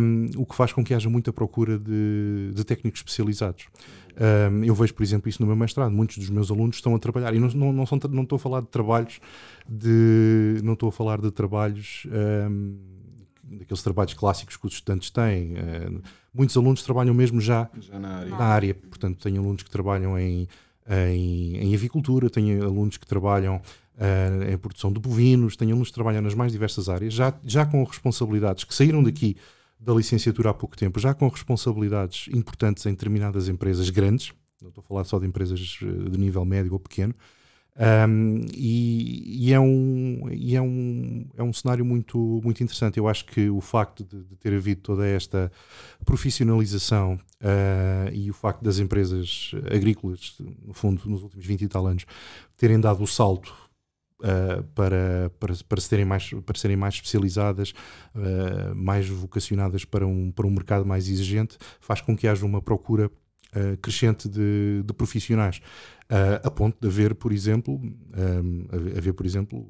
um, 0.00 0.28
o 0.36 0.44
que 0.44 0.56
faz 0.56 0.72
com 0.72 0.82
que 0.82 0.92
haja 0.92 1.08
muita 1.08 1.32
procura 1.32 1.78
de, 1.78 2.50
de 2.52 2.64
técnicos 2.64 2.98
especializados. 2.98 3.66
Um, 4.18 4.64
eu 4.64 4.74
vejo, 4.74 4.94
por 4.94 5.02
exemplo, 5.02 5.28
isso 5.28 5.42
no 5.42 5.46
meu 5.46 5.56
mestrado. 5.56 5.90
Muitos 5.90 6.18
dos 6.18 6.30
meus 6.30 6.50
alunos 6.50 6.76
estão 6.76 6.94
a 6.94 6.98
trabalhar, 6.98 7.34
e 7.34 7.38
não, 7.38 7.48
não, 7.48 7.72
não, 7.72 7.86
são, 7.86 7.98
não 8.10 8.22
estou 8.22 8.36
a 8.36 8.38
falar 8.38 8.60
de 8.60 8.68
trabalhos 8.68 9.20
de. 9.68 10.60
Não 10.62 10.74
estou 10.74 10.88
a 10.88 10.92
falar 10.92 11.20
de 11.20 11.30
trabalhos. 11.30 12.06
Um, 12.50 12.76
daqueles 13.44 13.82
trabalhos 13.82 14.14
clássicos 14.14 14.56
que 14.56 14.66
os 14.66 14.72
estudantes 14.72 15.10
têm. 15.10 15.54
muitos 16.32 16.56
alunos 16.56 16.82
trabalham 16.82 17.14
mesmo 17.14 17.40
já, 17.40 17.68
já 17.78 17.98
na, 17.98 18.16
área. 18.16 18.30
na 18.30 18.44
área. 18.44 18.74
Portanto, 18.74 19.18
tenho 19.22 19.40
alunos 19.40 19.62
que 19.62 19.70
trabalham 19.70 20.18
em, 20.18 20.48
em, 20.88 21.56
em 21.56 21.74
avicultura, 21.74 22.30
tenho 22.30 22.64
alunos 22.64 22.96
que 22.96 23.06
trabalham 23.06 23.56
uh, 23.56 24.52
em 24.52 24.56
produção 24.58 24.92
de 24.92 24.98
bovinos, 24.98 25.56
tenho 25.56 25.72
alunos 25.72 25.88
que 25.88 25.94
trabalham 25.94 26.22
nas 26.22 26.34
mais 26.34 26.52
diversas 26.52 26.88
áreas, 26.88 27.12
já, 27.12 27.34
já 27.44 27.66
com 27.66 27.82
responsabilidades 27.84 28.64
que 28.64 28.74
saíram 28.74 29.02
daqui 29.02 29.36
da 29.84 29.92
licenciatura 29.92 30.50
há 30.50 30.54
pouco 30.54 30.76
tempo, 30.76 30.98
já 30.98 31.12
com 31.12 31.28
responsabilidades 31.28 32.28
importantes 32.32 32.86
em 32.86 32.90
determinadas 32.90 33.48
empresas 33.48 33.90
grandes, 33.90 34.32
não 34.60 34.70
estou 34.70 34.82
a 34.82 34.86
falar 34.86 35.04
só 35.04 35.18
de 35.18 35.26
empresas 35.26 35.78
eh, 35.82 36.10
de 36.10 36.18
nível 36.18 36.44
médio 36.44 36.72
ou 36.72 36.78
pequeno, 36.78 37.14
um, 37.76 38.46
e, 38.54 39.48
e, 39.48 39.52
é, 39.52 39.58
um, 39.58 40.28
e 40.30 40.54
é, 40.54 40.62
um, 40.62 41.26
é 41.36 41.42
um 41.42 41.52
cenário 41.52 41.84
muito, 41.84 42.40
muito 42.42 42.62
interessante. 42.62 42.98
Eu 42.98 43.08
acho 43.08 43.26
que 43.26 43.50
o 43.50 43.60
facto 43.60 44.04
de, 44.04 44.22
de 44.22 44.36
ter 44.36 44.54
havido 44.54 44.80
toda 44.80 45.04
esta 45.04 45.50
profissionalização 46.04 47.18
uh, 47.40 48.12
e 48.12 48.30
o 48.30 48.34
facto 48.34 48.62
das 48.62 48.78
empresas 48.78 49.50
agrícolas, 49.74 50.36
no 50.64 50.72
fundo, 50.72 51.02
nos 51.06 51.24
últimos 51.24 51.44
20 51.44 51.62
e 51.62 51.68
tal 51.68 51.86
anos, 51.86 52.06
terem 52.56 52.78
dado 52.78 53.02
o 53.02 53.06
salto 53.08 53.52
Uh, 54.24 54.62
para, 54.74 55.30
para, 55.38 55.54
para, 55.68 55.80
serem 55.82 56.06
mais, 56.06 56.30
para 56.30 56.58
serem 56.58 56.78
mais 56.78 56.94
especializadas, 56.94 57.74
uh, 58.14 58.74
mais 58.74 59.06
vocacionadas 59.06 59.84
para 59.84 60.06
um, 60.06 60.30
para 60.30 60.46
um 60.46 60.50
mercado 60.50 60.86
mais 60.86 61.10
exigente, 61.10 61.58
faz 61.78 62.00
com 62.00 62.16
que 62.16 62.26
haja 62.26 62.46
uma 62.46 62.62
procura 62.62 63.08
uh, 63.08 63.76
crescente 63.82 64.26
de, 64.26 64.82
de 64.82 64.94
profissionais, 64.94 65.60
a 66.42 66.50
ponto 66.50 66.78
de 66.80 66.86
haver, 66.86 67.14
por 67.14 67.32
exemplo, 67.32 67.74
um, 67.74 68.66
haver, 68.96 69.12
por 69.12 69.26
exemplo 69.26 69.66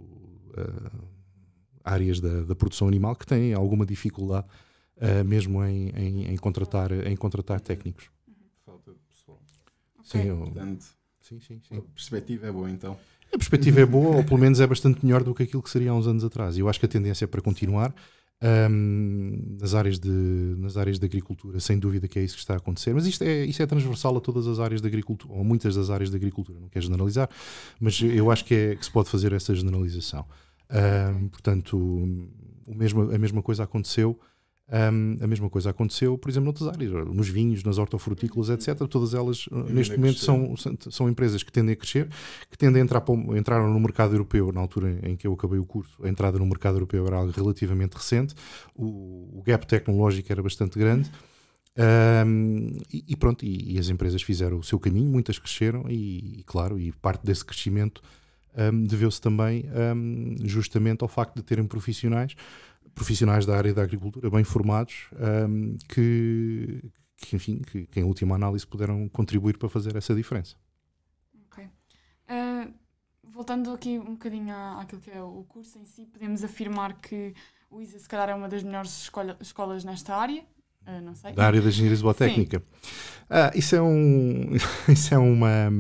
áreas 1.83 2.21
da, 2.21 2.43
da, 2.45 2.55
produção 2.55 2.87
animal 2.87 3.17
que 3.17 3.27
têm 3.27 3.55
alguma 3.55 3.85
dificuldade 3.85 4.47
mesmo 5.27 5.65
em, 5.65 5.89
em, 5.91 6.33
em, 6.33 6.37
contratar, 6.37 6.93
em 6.93 7.17
contratar 7.17 7.61
técnicos. 7.61 8.09
Falta 8.65 8.93
de 8.93 8.99
pessoal. 9.09 9.43
Okay. 9.99 10.23
Sim, 10.23 10.29
eu... 10.29 10.37
Portanto, 10.39 10.85
sim, 11.21 11.41
sim, 11.41 11.61
sim. 11.69 11.77
A 11.77 11.83
perspectiva 11.83 12.47
é 12.47 12.53
boa 12.53 12.71
então. 12.71 12.97
A 13.35 13.39
perspectiva 13.39 13.81
é 13.81 13.87
boa, 13.87 14.17
ou 14.17 14.25
pelo 14.25 14.39
menos 14.39 14.61
é 14.61 14.67
bastante 14.67 15.05
melhor 15.05 15.25
do 15.25 15.35
que 15.35 15.43
aquilo 15.43 15.61
que 15.61 15.69
seria 15.69 15.91
há 15.91 15.95
uns 15.95 16.07
anos 16.07 16.23
atrás. 16.23 16.57
Eu 16.57 16.69
acho 16.69 16.79
que 16.79 16.87
a 16.87 16.89
tendência 16.89 17.25
é 17.25 17.27
para 17.27 17.41
continuar. 17.41 17.93
Um, 18.43 19.57
nas, 19.59 19.75
áreas 19.75 19.99
de, 19.99 20.11
nas 20.59 20.77
áreas 20.77 20.99
de 20.99 21.07
agricultura, 21.07 21.59
sem 21.61 21.79
dúvida 21.79 22.07
que 22.07 22.19
é 22.19 22.23
isso 22.23 22.35
que 22.35 22.41
está 22.41 22.55
a 22.55 22.57
acontecer, 22.59 22.93
mas 22.93 23.07
isto 23.07 23.23
é, 23.23 23.45
isto 23.45 23.63
é 23.63 23.67
transversal 23.67 24.15
a 24.17 24.21
todas 24.21 24.47
as 24.47 24.59
áreas 24.59 24.83
de 24.83 24.87
agricultura, 24.87 25.33
ou 25.33 25.43
muitas 25.43 25.77
das 25.77 25.89
áreas 25.89 26.11
de 26.11 26.17
agricultura, 26.17 26.61
não 26.61 26.69
quero 26.69 26.85
generalizar, 26.85 27.31
mas 27.81 28.03
eu 28.03 28.31
acho 28.31 28.45
que, 28.45 28.55
é, 28.55 28.77
que 28.77 28.85
se 28.85 28.91
pode 28.91 29.09
fazer 29.09 29.33
essa 29.33 29.55
generalização. 29.55 30.27
Um, 30.71 31.29
portanto, 31.29 31.79
o 31.79 32.75
mesmo, 32.75 33.03
a 33.13 33.19
mesma 33.19 33.41
coisa 33.41 33.63
aconteceu 33.63 34.19
Um, 34.67 35.19
a 35.23 35.27
mesma 35.27 35.51
coisa 35.51 35.71
aconteceu, 35.71 36.17
por 36.17 36.31
exemplo, 36.31 36.47
noutras 36.47 36.69
áreas, 36.69 36.91
nos 36.91 37.29
vinhos, 37.29 37.63
nas 37.63 37.77
hortofrutícolas, 37.77 38.49
etc. 38.49 38.89
Todas 38.89 39.13
elas, 39.13 39.47
neste 39.69 39.95
momento, 39.97 40.19
são, 40.21 40.55
são 40.91 41.09
empresas 41.09 41.43
que 41.43 41.53
tendem 41.53 41.75
a 41.75 41.77
crescer, 41.77 42.09
que 42.51 42.57
tendem 42.57 42.81
a 42.81 42.85
entrar 42.85 43.05
entraram 43.37 43.71
no 43.71 43.79
mercado 43.79 44.15
europeu 44.15 44.51
na 44.53 44.61
altura 44.61 44.99
em 45.03 45.17
que 45.17 45.27
eu 45.27 45.35
acabei 45.35 45.59
o 45.59 45.67
curso. 45.67 46.03
A 46.03 46.09
entrada 46.09 46.39
no 46.39 46.47
mercado 46.47 46.77
europeu 46.77 47.07
era 47.07 47.17
algo 47.17 47.31
relativamente 47.31 47.95
recente, 47.95 48.35
o, 48.75 49.39
o 49.39 49.43
gap 49.45 49.67
tecnológico 49.67 50.33
era 50.33 50.43
bastante 50.43 50.79
grande. 50.79 51.11
Um, 51.77 52.79
e, 52.91 53.05
e, 53.09 53.17
pronto, 53.17 53.45
e, 53.45 53.75
e, 53.75 53.79
as 53.79 53.89
empresas 53.89 54.23
fizeram 54.23 54.59
o 54.59 54.63
seu 54.63 54.79
caminho, 54.79 55.11
muitas 55.11 55.39
cresceram, 55.39 55.85
e, 55.91 56.39
e 56.39 56.43
claro, 56.45 56.79
e 56.79 56.93
parte 56.93 57.25
desse 57.25 57.45
crescimento 57.45 58.01
um, 58.57 58.85
deveu-se 58.85 59.21
também 59.21 59.65
justamente 60.45 61.03
ao 61.03 61.09
facto 61.09 61.35
de 61.35 61.43
terem 61.43 61.67
profissionais 61.67 62.35
profissionais 62.95 63.45
da 63.45 63.57
área 63.57 63.75
da 63.75 63.83
agricultura 63.83 64.31
bem 64.31 64.45
formados 64.45 65.09
um, 65.49 65.77
que, 65.89 66.83
que, 67.17 67.37
enfim, 67.37 67.59
que, 67.59 67.87
que, 67.87 68.01
em 68.01 68.05
última 68.05 68.35
análise 68.35 68.67
puderam 68.67 69.09
contribuir 69.09 69.59
para 69.59 69.69
fazer 69.69 69.97
essa 69.97 70.15
diferença. 70.15 70.57
Ok. 71.47 71.65
Uh, 71.65 72.73
voltando 73.23 73.71
aqui 73.73 73.99
um 73.99 74.13
bocadinho 74.13 74.55
à, 74.55 74.83
àquilo 74.83 75.01
que 75.01 75.11
é 75.11 75.23
o 75.23 75.45
curso 75.49 75.79
em 75.79 75.85
si, 75.85 76.07
podemos 76.07 76.45
afirmar 76.45 77.01
que 77.01 77.35
o 77.71 77.81
ISA 77.81 77.99
se 77.99 78.09
calhar 78.09 78.29
é 78.29 78.35
uma 78.35 78.49
das 78.49 78.63
melhores 78.63 79.03
escola, 79.03 79.37
escolas 79.41 79.85
nesta 79.85 80.15
área, 80.15 80.45
não 81.03 81.15
sei. 81.15 81.33
Da 81.33 81.47
área 81.47 81.61
da 81.61 81.69
engenharia 81.69 81.97
zootécnica. 81.97 82.63
Ah, 83.29 83.51
isso 83.55 83.75
é 83.75 83.83
um... 83.83 84.55
isso 84.89 85.15
é 85.15 85.19
uma... 85.19 85.71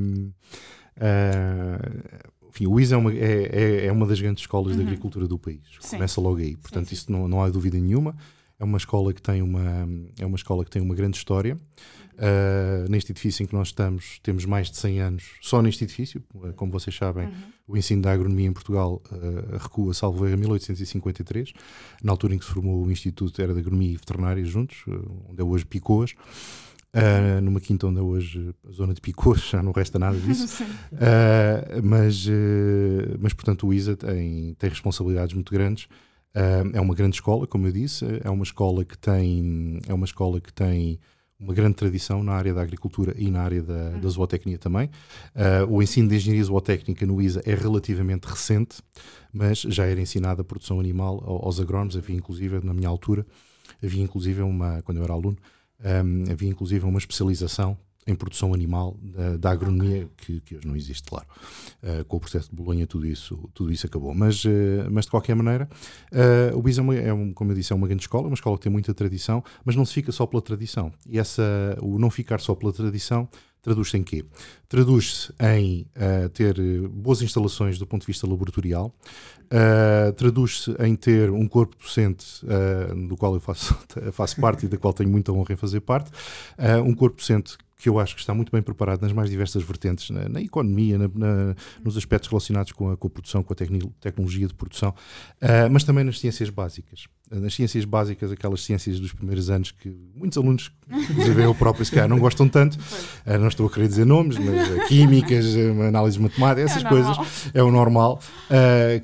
Uh, 0.96 2.33
enfim, 2.54 2.66
o 2.68 2.78
ISA 2.78 2.94
é 2.94 2.98
uma, 2.98 3.12
é, 3.12 3.50
é, 3.52 3.86
é 3.86 3.92
uma 3.92 4.06
das 4.06 4.20
grandes 4.20 4.42
escolas 4.42 4.72
uhum. 4.72 4.78
de 4.78 4.82
agricultura 4.84 5.26
do 5.26 5.36
país. 5.36 5.60
Sim. 5.80 5.96
Começa 5.96 6.20
logo 6.20 6.38
aí. 6.38 6.56
Portanto, 6.56 6.84
sim, 6.84 6.94
sim. 6.94 7.02
isso 7.02 7.12
não, 7.12 7.26
não 7.26 7.42
há 7.42 7.50
dúvida 7.50 7.76
nenhuma. 7.76 8.16
É 8.60 8.62
uma 8.62 8.78
escola 8.78 9.12
que 9.12 9.20
tem 9.20 9.42
uma, 9.42 9.88
é 10.18 10.24
uma, 10.24 10.36
escola 10.36 10.64
que 10.64 10.70
tem 10.70 10.80
uma 10.80 10.94
grande 10.94 11.16
história. 11.16 11.58
Uh, 12.14 12.88
neste 12.88 13.10
edifício 13.10 13.42
em 13.42 13.46
que 13.46 13.52
nós 13.52 13.68
estamos, 13.68 14.20
temos 14.22 14.44
mais 14.44 14.70
de 14.70 14.76
100 14.76 15.00
anos 15.00 15.24
só 15.42 15.60
neste 15.60 15.82
edifício. 15.82 16.22
Como 16.54 16.70
vocês 16.70 16.94
sabem, 16.94 17.26
uhum. 17.26 17.32
o 17.66 17.76
ensino 17.76 18.02
da 18.02 18.12
agronomia 18.12 18.46
em 18.46 18.52
Portugal 18.52 19.02
uh, 19.10 19.56
recua, 19.58 19.92
salvo 19.92 20.28
em 20.28 20.36
1853. 20.36 21.52
Na 22.04 22.12
altura 22.12 22.36
em 22.36 22.38
que 22.38 22.44
se 22.44 22.52
formou 22.52 22.84
o 22.84 22.90
Instituto 22.92 23.42
era 23.42 23.52
de 23.52 23.58
Agronomia 23.58 23.90
e 23.90 23.96
Veterinária 23.96 24.44
juntos, 24.44 24.84
uh, 24.86 25.26
onde 25.28 25.40
é 25.40 25.44
hoje 25.44 25.66
Picoas. 25.66 26.14
Uh, 26.94 27.40
numa 27.40 27.60
quinta 27.60 27.88
onde 27.88 27.98
hoje 27.98 28.54
a 28.68 28.70
zona 28.70 28.94
de 28.94 29.00
Picos, 29.00 29.50
já 29.50 29.60
não 29.60 29.72
resta 29.72 29.98
nada 29.98 30.16
disso. 30.16 30.62
uh, 30.94 31.82
mas, 31.82 32.24
uh, 32.26 33.18
mas, 33.18 33.32
portanto, 33.32 33.66
o 33.66 33.74
ISA 33.74 33.96
tem, 33.96 34.54
tem 34.56 34.70
responsabilidades 34.70 35.34
muito 35.34 35.52
grandes. 35.52 35.88
é 36.72 36.80
uma 36.80 36.94
grande 36.94 37.16
escola, 37.16 37.48
como 37.48 37.66
eu 37.66 37.72
disse, 37.72 38.04
é 38.22 38.30
uma 38.30 38.44
escola 38.44 38.84
que 38.84 38.96
tem, 38.96 39.80
é 39.88 39.92
uma 39.94 40.04
escola 40.04 40.40
que 40.40 40.52
tem 40.52 41.00
uma 41.36 41.52
grande 41.52 41.74
tradição 41.74 42.22
na 42.22 42.32
área 42.32 42.54
da 42.54 42.62
agricultura 42.62 43.12
e 43.18 43.28
na 43.28 43.42
área 43.42 43.60
da, 43.60 43.90
da 43.90 44.08
zootecnia 44.08 44.56
também. 44.56 44.88
o 45.68 45.82
ensino 45.82 46.08
de 46.08 46.14
engenharia 46.14 46.44
zootécnica 46.44 47.04
no 47.04 47.20
ISA 47.20 47.42
é 47.44 47.54
relativamente 47.54 48.24
recente, 48.24 48.76
mas 49.32 49.58
já 49.62 49.84
era 49.84 50.00
ensinada 50.00 50.42
a 50.42 50.44
produção 50.44 50.78
animal 50.78 51.22
aos 51.26 51.58
agrónomos. 51.58 51.96
Havia, 51.96 52.16
inclusive, 52.16 52.64
na 52.64 52.72
minha 52.72 52.88
altura, 52.88 53.26
havia 53.82 54.02
inclusive 54.02 54.42
uma, 54.42 54.80
quando 54.82 54.98
eu 54.98 55.04
era 55.04 55.12
aluno, 55.12 55.36
um, 55.80 56.30
havia 56.30 56.48
inclusive 56.48 56.84
uma 56.84 56.98
especialização 56.98 57.76
em 58.06 58.14
produção 58.14 58.52
animal 58.52 58.96
da, 59.00 59.36
da 59.36 59.50
agronomia, 59.50 60.08
que, 60.16 60.40
que, 60.40 60.56
hoje 60.56 60.66
não 60.66 60.76
existe, 60.76 61.08
claro. 61.08 61.26
Uh, 61.82 62.04
com 62.04 62.16
o 62.16 62.20
processo 62.20 62.50
de 62.50 62.56
Bolonha 62.56 62.86
tudo 62.86 63.06
isso, 63.06 63.48
tudo 63.54 63.72
isso 63.72 63.86
acabou. 63.86 64.14
Mas, 64.14 64.44
uh, 64.44 64.50
mas 64.90 65.06
de 65.06 65.10
qualquer 65.10 65.34
maneira, 65.34 65.68
uh, 66.12 66.56
o 66.56 66.62
BIS 66.62 66.78
é, 66.78 66.82
uma, 66.82 66.94
é 66.94 67.12
um, 67.12 67.32
como 67.32 67.52
eu 67.52 67.54
disse, 67.54 67.72
é 67.72 67.76
uma 67.76 67.86
grande 67.86 68.02
escola, 68.02 68.26
uma 68.26 68.34
escola 68.34 68.58
que 68.58 68.64
tem 68.64 68.72
muita 68.72 68.92
tradição, 68.92 69.42
mas 69.64 69.74
não 69.74 69.84
se 69.84 69.94
fica 69.94 70.12
só 70.12 70.26
pela 70.26 70.42
tradição. 70.42 70.92
E 71.08 71.18
essa, 71.18 71.42
o 71.80 71.98
não 71.98 72.10
ficar 72.10 72.40
só 72.40 72.54
pela 72.54 72.72
tradição 72.72 73.28
traduz-se 73.64 73.96
em 73.96 74.02
quê? 74.04 74.24
Traduz-se 74.68 75.32
em 75.40 75.86
uh, 75.96 76.28
ter 76.28 76.54
boas 76.88 77.22
instalações 77.22 77.78
do 77.78 77.86
ponto 77.86 78.02
de 78.02 78.06
vista 78.06 78.28
laboratorial, 78.28 78.94
uh, 79.46 80.12
traduz-se 80.12 80.70
em 80.80 80.94
ter 80.94 81.30
um 81.30 81.48
corpo 81.48 81.74
docente 81.82 82.26
uh, 82.44 83.08
do 83.08 83.16
qual 83.16 83.32
eu 83.34 83.40
faço, 83.40 83.74
faço 84.12 84.38
parte 84.38 84.66
e 84.66 84.68
da 84.68 84.76
qual 84.76 84.92
tenho 84.92 85.08
muita 85.08 85.32
honra 85.32 85.54
em 85.54 85.56
fazer 85.56 85.80
parte, 85.80 86.10
um 86.84 86.94
corpo 86.94 87.16
docente 87.16 87.56
que 87.76 87.88
eu 87.88 87.98
acho 87.98 88.14
que 88.14 88.20
está 88.20 88.32
muito 88.32 88.52
bem 88.52 88.62
preparado 88.62 89.02
nas 89.02 89.12
mais 89.12 89.28
diversas 89.28 89.62
vertentes, 89.62 90.10
na, 90.10 90.28
na 90.28 90.40
economia, 90.40 90.98
na, 90.98 91.08
na, 91.14 91.54
nos 91.82 91.96
aspectos 91.96 92.30
relacionados 92.30 92.72
com 92.72 92.90
a, 92.90 92.96
com 92.96 93.06
a 93.06 93.10
produção, 93.10 93.42
com 93.42 93.52
a 93.52 93.56
tecnologia 94.00 94.46
de 94.46 94.54
produção, 94.54 94.90
uh, 94.90 95.70
mas 95.70 95.84
também 95.84 96.04
nas 96.04 96.18
ciências 96.18 96.50
básicas. 96.50 97.06
Nas 97.30 97.54
ciências 97.54 97.84
básicas, 97.84 98.30
aquelas 98.30 98.62
ciências 98.62 99.00
dos 99.00 99.12
primeiros 99.12 99.50
anos 99.50 99.70
que 99.70 99.94
muitos 100.14 100.38
alunos, 100.38 100.70
inclusive 100.88 101.42
eu 101.42 101.54
próprio, 101.54 101.84
se 101.84 101.90
calhar, 101.90 102.08
não 102.08 102.18
gostam 102.18 102.48
tanto, 102.48 102.74
uh, 102.74 103.38
não 103.38 103.48
estou 103.48 103.66
a 103.66 103.70
querer 103.70 103.88
dizer 103.88 104.04
nomes, 104.04 104.38
mas 104.38 104.70
uh, 104.70 104.86
químicas, 104.86 105.56
análises 105.86 106.18
matemáticas, 106.18 106.70
essas 106.70 106.84
é 106.84 106.88
coisas, 106.88 107.16
é 107.52 107.62
o 107.62 107.70
normal, 107.70 108.20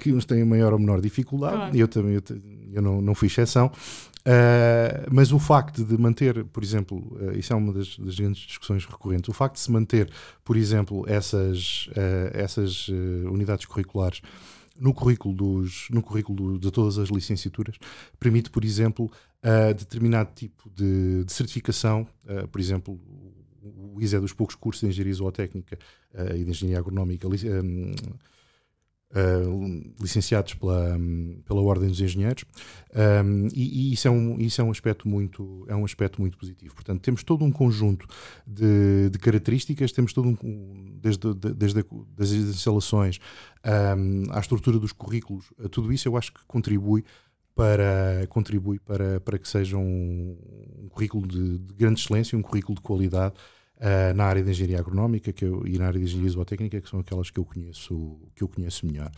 que 0.00 0.12
uns 0.12 0.24
têm 0.24 0.44
maior 0.44 0.72
ou 0.72 0.78
menor 0.78 1.00
dificuldade, 1.00 1.76
e 1.76 1.80
eu 1.80 1.88
também 1.88 2.14
eu, 2.14 2.22
eu 2.72 2.82
não, 2.82 3.00
não 3.00 3.14
fui 3.14 3.26
exceção. 3.26 3.70
Uh, 4.30 5.08
mas 5.10 5.32
o 5.32 5.40
facto 5.40 5.84
de 5.84 5.98
manter, 5.98 6.44
por 6.44 6.62
exemplo, 6.62 6.98
uh, 7.20 7.36
isso 7.36 7.52
é 7.52 7.56
uma 7.56 7.72
das, 7.72 7.98
das, 7.98 8.14
grandes 8.14 8.42
discussões 8.42 8.84
recorrentes, 8.86 9.28
o 9.28 9.32
facto 9.32 9.54
de 9.54 9.60
se 9.60 9.72
manter, 9.72 10.08
por 10.44 10.56
exemplo, 10.56 11.04
essas, 11.08 11.88
uh, 11.88 12.30
essas 12.32 12.88
unidades 12.88 13.66
curriculares 13.66 14.20
no 14.78 14.94
currículo, 14.94 15.34
dos, 15.34 15.88
no 15.90 16.00
currículo 16.00 16.60
de 16.60 16.70
todas 16.70 16.96
as 16.96 17.08
licenciaturas 17.08 17.76
permite, 18.20 18.48
por 18.48 18.64
exemplo, 18.64 19.10
determinado 19.76 20.30
tipo 20.34 20.70
de, 20.70 21.24
de 21.24 21.32
certificação, 21.32 22.06
por 22.50 22.58
exemplo, 22.58 22.98
o 23.62 24.00
ISE 24.00 24.16
é 24.16 24.20
dos 24.20 24.32
poucos 24.32 24.54
cursos 24.54 24.80
de 24.80 24.88
engenharia 24.88 25.12
zootécnica 25.12 25.78
e 26.34 26.44
de 26.44 26.50
engenharia 26.50 26.78
agronómica 26.78 27.28
Uh, 29.12 29.92
licenciados 30.00 30.54
pela, 30.54 30.96
um, 30.96 31.42
pela 31.44 31.60
Ordem 31.60 31.88
dos 31.88 32.00
Engenheiros. 32.00 32.44
Um, 32.94 33.48
e, 33.52 33.90
e, 33.90 33.92
isso, 33.92 34.06
é 34.06 34.10
um, 34.10 34.38
isso 34.38 34.60
é 34.60 34.64
um 34.64 34.70
aspecto 34.70 35.08
muito 35.08 35.64
é 35.68 35.74
um 35.74 35.84
aspecto 35.84 36.20
muito 36.20 36.38
positivo. 36.38 36.72
Portanto 36.76 37.00
temos 37.00 37.24
todo 37.24 37.44
um 37.44 37.50
conjunto 37.50 38.06
de, 38.46 39.10
de 39.10 39.18
características 39.18 39.90
temos 39.90 40.12
todo 40.12 40.28
um 40.28 40.96
desde, 41.00 41.34
desde 41.34 41.84
das 42.16 42.30
instalações 42.30 43.18
à 44.30 44.38
estrutura 44.38 44.78
dos 44.78 44.92
currículos 44.92 45.52
tudo 45.72 45.92
isso 45.92 46.06
eu 46.06 46.16
acho 46.16 46.32
que 46.32 46.40
contribui 46.46 47.04
para 47.52 48.26
contribui 48.28 48.78
para, 48.78 49.18
para 49.20 49.38
que 49.40 49.48
seja 49.48 49.76
um, 49.76 50.36
um 50.84 50.88
currículo 50.88 51.26
de, 51.26 51.58
de 51.58 51.74
grande 51.74 52.00
excelência 52.00 52.38
um 52.38 52.42
currículo 52.42 52.76
de 52.76 52.80
qualidade 52.80 53.34
uh, 53.80 54.14
na 54.14 54.24
área 54.24 54.42
de 54.42 54.50
engenharia 54.50 54.78
agronómica 54.78 55.32
que 55.32 55.44
eu, 55.44 55.66
e 55.66 55.78
na 55.78 55.86
área 55.86 55.98
de 55.98 56.04
engenharia 56.04 56.30
zootécnica, 56.30 56.80
que 56.80 56.88
são 56.88 57.00
aquelas 57.00 57.30
que 57.30 57.40
eu 57.40 57.44
conheço, 57.44 58.18
que 58.34 58.42
eu 58.42 58.48
conheço 58.48 58.86
melhor. 58.86 59.10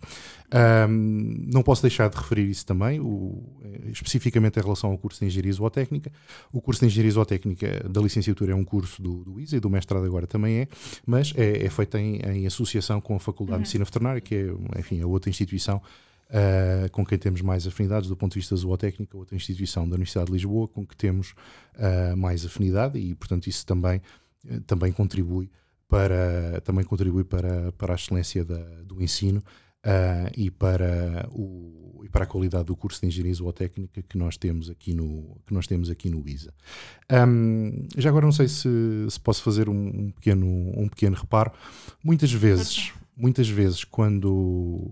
Um, 0.88 1.48
não 1.52 1.62
posso 1.62 1.82
deixar 1.82 2.08
de 2.08 2.16
referir 2.16 2.48
isso 2.48 2.64
também, 2.64 3.00
o, 3.00 3.42
especificamente 3.90 4.58
em 4.58 4.62
relação 4.62 4.90
ao 4.90 4.98
curso 4.98 5.20
de 5.20 5.26
engenharia 5.26 5.52
zootécnica. 5.52 6.12
O 6.52 6.60
curso 6.60 6.80
de 6.80 6.86
engenharia 6.86 7.12
zootécnica 7.12 7.88
da 7.88 8.00
licenciatura 8.00 8.52
é 8.52 8.54
um 8.54 8.64
curso 8.64 9.02
do, 9.02 9.24
do 9.24 9.40
ISA 9.40 9.56
e 9.56 9.60
do 9.60 9.68
mestrado 9.68 10.04
agora 10.04 10.26
também 10.26 10.60
é, 10.60 10.68
mas 11.06 11.32
é, 11.36 11.64
é 11.64 11.70
feito 11.70 11.96
em, 11.96 12.16
em, 12.20 12.46
associação 12.46 13.00
com 13.00 13.16
a 13.16 13.20
Faculdade 13.20 13.56
uhum. 13.56 13.58
de 13.58 13.62
Medicina 13.62 13.84
Veterinária, 13.84 14.20
que 14.20 14.34
é, 14.34 14.78
enfim, 14.78 15.00
a 15.00 15.06
outra 15.06 15.28
instituição 15.28 15.80
Uh, 16.32 16.90
com 16.92 17.04
quem 17.04 17.18
temos 17.18 17.42
mais 17.42 17.66
afinidades 17.66 18.08
do 18.08 18.16
ponto 18.16 18.32
de 18.32 18.38
vista 18.38 18.56
zootécnico, 18.56 19.18
outra 19.18 19.36
instituição 19.36 19.86
da 19.86 19.96
Universidade 19.96 20.28
de 20.28 20.32
Lisboa 20.32 20.66
com 20.66 20.86
que 20.86 20.96
temos 20.96 21.34
uh, 21.76 22.16
mais 22.16 22.42
afinidade 22.46 22.98
e, 22.98 23.14
portanto, 23.14 23.48
isso 23.48 23.66
também 23.66 23.96
eh, 23.96 24.00
também 24.66 24.92
contribui 24.92 25.50
para, 25.88 26.60
também 26.62 26.84
contribui 26.84 27.24
para, 27.24 27.70
para 27.72 27.92
a 27.92 27.96
excelência 27.96 28.44
da, 28.44 28.62
do 28.82 29.02
ensino 29.02 29.42
uh, 29.84 30.30
e, 30.36 30.50
para 30.50 31.28
o, 31.30 32.02
e 32.04 32.08
para 32.08 32.24
a 32.24 32.26
qualidade 32.26 32.64
do 32.64 32.76
curso 32.76 33.00
de 33.00 33.08
Engenharia 33.08 33.34
Zootécnica 33.34 34.02
que 34.02 34.16
nós 34.16 34.36
temos 34.36 34.70
aqui 34.70 34.94
no, 34.94 35.36
que 35.46 35.52
nós 35.52 35.66
temos 35.66 35.90
aqui 35.90 36.08
no 36.08 36.26
ISA. 36.26 36.52
Um, 37.28 37.86
já 37.96 38.08
agora 38.08 38.24
não 38.24 38.32
sei 38.32 38.48
se, 38.48 38.68
se 39.10 39.20
posso 39.20 39.42
fazer 39.42 39.68
um, 39.68 39.74
um, 39.74 40.10
pequeno, 40.10 40.46
um 40.46 40.88
pequeno 40.88 41.16
reparo. 41.16 41.52
Muitas 42.02 42.32
vezes, 42.32 42.92
muitas 43.16 43.48
vezes 43.48 43.84
quando 43.84 44.90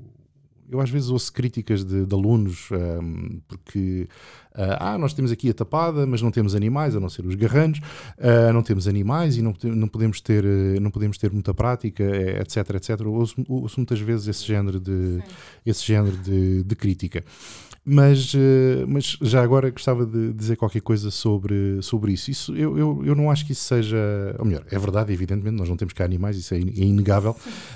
eu 0.70 0.80
às 0.80 0.90
vezes 0.90 1.10
ouço 1.10 1.32
críticas 1.32 1.84
de, 1.84 2.06
de 2.06 2.14
alunos 2.14 2.68
um, 2.70 3.40
porque 3.48 4.08
uh, 4.52 4.76
ah, 4.78 4.98
nós 4.98 5.12
temos 5.12 5.32
aqui 5.32 5.50
a 5.50 5.54
tapada, 5.54 6.06
mas 6.06 6.22
não 6.22 6.30
temos 6.30 6.54
animais, 6.54 6.94
a 6.94 7.00
não 7.00 7.08
ser 7.08 7.26
os 7.26 7.34
garranos, 7.34 7.78
uh, 7.78 8.52
não 8.52 8.62
temos 8.62 8.86
animais 8.86 9.36
e 9.36 9.42
não, 9.42 9.54
não, 9.64 9.88
podemos 9.88 10.20
ter, 10.20 10.44
não 10.80 10.90
podemos 10.90 11.18
ter 11.18 11.32
muita 11.32 11.52
prática, 11.52 12.04
etc, 12.40 12.74
etc. 12.74 13.00
Ouço, 13.06 13.34
ouço 13.48 13.80
muitas 13.80 14.00
vezes 14.00 14.28
esse 14.28 14.44
género 14.46 14.78
de, 14.78 15.22
esse 15.66 15.84
género 15.84 16.16
de, 16.16 16.62
de 16.62 16.76
crítica. 16.76 17.24
Mas, 17.84 18.34
uh, 18.34 18.86
mas 18.86 19.16
já 19.22 19.42
agora 19.42 19.70
gostava 19.70 20.04
de 20.04 20.32
dizer 20.34 20.56
qualquer 20.56 20.82
coisa 20.82 21.10
sobre, 21.10 21.80
sobre 21.82 22.12
isso. 22.12 22.30
isso 22.30 22.54
eu, 22.54 22.78
eu, 22.78 23.02
eu 23.04 23.14
não 23.14 23.30
acho 23.30 23.46
que 23.46 23.52
isso 23.52 23.64
seja. 23.64 23.96
Ou 24.38 24.44
melhor, 24.44 24.64
é 24.70 24.78
verdade, 24.78 25.12
evidentemente, 25.12 25.56
nós 25.56 25.68
não 25.68 25.76
temos 25.76 25.94
cá 25.94 26.04
animais, 26.04 26.36
isso 26.36 26.54
é, 26.54 26.58
é 26.58 26.60
inegável, 26.60 27.34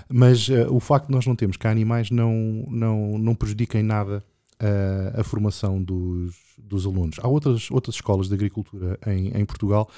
mas 0.09 0.49
uh, 0.49 0.67
o 0.71 0.79
facto 0.79 1.07
de 1.07 1.13
nós 1.13 1.27
não 1.27 1.35
termos 1.35 1.57
cá 1.57 1.71
animais 1.71 2.11
não, 2.11 2.67
não, 2.69 3.19
não 3.19 3.35
prejudica 3.35 3.79
em 3.79 3.83
nada 3.83 4.23
a, 4.59 5.21
a 5.21 5.25
formação 5.25 5.83
dos, 5.83 6.35
dos 6.59 6.87
alunos. 6.87 7.17
Há 7.21 7.29
outras, 7.29 7.71
outras 7.71 7.97
escolas 7.97 8.29
de 8.29 8.35
agricultura 8.35 8.99
em, 9.07 9.29
em 9.29 9.45
Portugal 9.45 9.89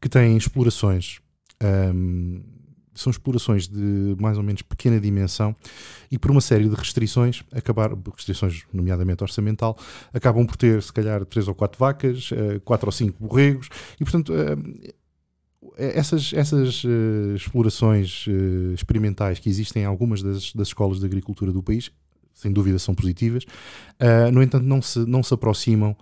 que 0.00 0.08
têm 0.08 0.36
explorações. 0.36 1.20
Um, 1.62 2.42
são 2.94 3.10
explorações 3.10 3.66
de 3.66 4.16
mais 4.18 4.36
ou 4.36 4.42
menos 4.42 4.62
pequena 4.62 5.00
dimensão 5.00 5.54
e 6.10 6.18
por 6.18 6.30
uma 6.30 6.40
série 6.40 6.68
de 6.68 6.74
restrições, 6.74 7.42
acabar, 7.52 7.90
restrições 8.14 8.64
nomeadamente 8.72 9.22
orçamental, 9.22 9.76
acabam 10.12 10.46
por 10.46 10.56
ter 10.56 10.82
se 10.82 10.92
calhar 10.92 11.24
três 11.24 11.48
ou 11.48 11.54
quatro 11.54 11.78
vacas, 11.78 12.30
uh, 12.32 12.60
quatro 12.64 12.88
ou 12.88 12.92
cinco 12.92 13.16
borregos 13.24 13.68
e 14.00 14.04
portanto 14.04 14.32
uh, 14.32 14.92
essas, 15.76 16.32
essas 16.34 16.84
uh, 16.84 17.34
explorações 17.34 18.26
experimentais 18.74 19.38
que 19.38 19.48
existem 19.48 19.84
em 19.84 19.86
algumas 19.86 20.22
das, 20.22 20.52
das 20.52 20.68
escolas 20.68 21.00
de 21.00 21.06
agricultura 21.06 21.52
do 21.52 21.62
país 21.62 21.90
sem 22.34 22.52
dúvida 22.52 22.78
são 22.78 22.94
positivas, 22.94 23.44
no 24.32 24.42
entanto 24.42 24.64
não 24.64 24.80
se, 24.80 24.98
não 25.00 25.22
se 25.22 25.32
aproximam 25.32 25.94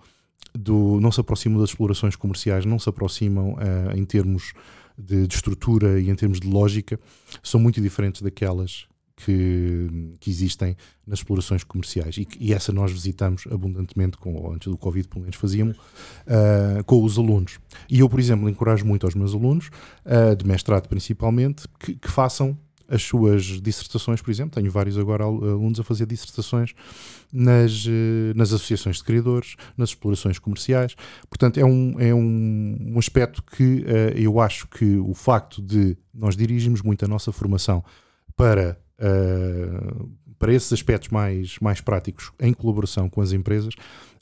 do, 0.57 0.97
não 0.99 1.11
se 1.11 1.19
aproximam 1.19 1.59
das 1.59 1.69
explorações 1.69 2.15
comerciais, 2.15 2.65
não 2.65 2.79
se 2.79 2.89
aproximam 2.89 3.57
em 3.93 4.03
termos 4.05 4.53
de, 4.97 5.27
de, 5.27 5.35
estrutura 5.35 5.99
e 5.99 6.09
em 6.09 6.15
termos 6.15 6.39
de 6.39 6.47
lógica, 6.47 6.99
são 7.43 7.59
muito 7.59 7.81
diferentes 7.81 8.21
daquelas 8.21 8.85
que, 9.15 10.15
que 10.19 10.29
existem 10.29 10.75
nas 11.05 11.19
explorações 11.19 11.63
comerciais 11.63 12.17
e, 12.17 12.27
e, 12.39 12.53
essa 12.53 12.71
nós 12.71 12.91
visitamos 12.91 13.43
abundantemente, 13.51 14.17
com, 14.17 14.51
antes 14.51 14.67
do 14.67 14.77
Covid 14.77 15.07
pelo 15.07 15.21
menos 15.21 15.35
fazíamos, 15.35 15.77
uh, 15.77 16.83
com 16.85 17.03
os 17.03 17.17
alunos. 17.17 17.59
E 17.89 17.99
eu, 17.99 18.09
por 18.09 18.19
exemplo, 18.19 18.49
encorajo 18.49 18.85
muito 18.85 19.05
aos 19.05 19.15
meus 19.15 19.33
alunos, 19.33 19.69
uh, 20.05 20.35
de 20.35 20.45
mestrado 20.45 20.87
principalmente, 20.87 21.67
que, 21.79 21.95
que 21.95 22.09
façam 22.09 22.57
as 22.91 23.01
suas 23.01 23.43
dissertações, 23.61 24.21
por 24.21 24.29
exemplo. 24.29 24.59
Tenho 24.59 24.69
vários 24.69 24.97
agora 24.97 25.23
alunos 25.23 25.79
a 25.79 25.83
fazer 25.83 26.05
dissertações 26.05 26.73
nas, 27.31 27.85
eh, 27.87 28.33
nas 28.35 28.51
associações 28.51 28.97
de 28.97 29.03
criadores, 29.03 29.55
nas 29.77 29.89
explorações 29.89 30.37
comerciais. 30.37 30.95
Portanto, 31.29 31.57
é 31.59 31.65
um, 31.65 31.99
é 31.99 32.13
um, 32.13 32.77
um 32.93 32.99
aspecto 32.99 33.41
que 33.41 33.85
uh, 33.85 34.17
eu 34.17 34.39
acho 34.39 34.67
que 34.67 34.97
o 34.97 35.13
facto 35.13 35.61
de 35.61 35.97
nós 36.13 36.35
dirigirmos 36.35 36.81
muito 36.81 37.05
a 37.05 37.07
nossa 37.07 37.31
formação 37.31 37.83
para. 38.35 38.77
Uh, 38.99 40.11
para 40.37 40.53
esses 40.55 40.73
aspectos 40.73 41.09
mais, 41.09 41.59
mais 41.59 41.81
práticos 41.81 42.31
em 42.39 42.51
colaboração 42.51 43.07
com 43.07 43.21
as 43.21 43.31
empresas 43.31 43.75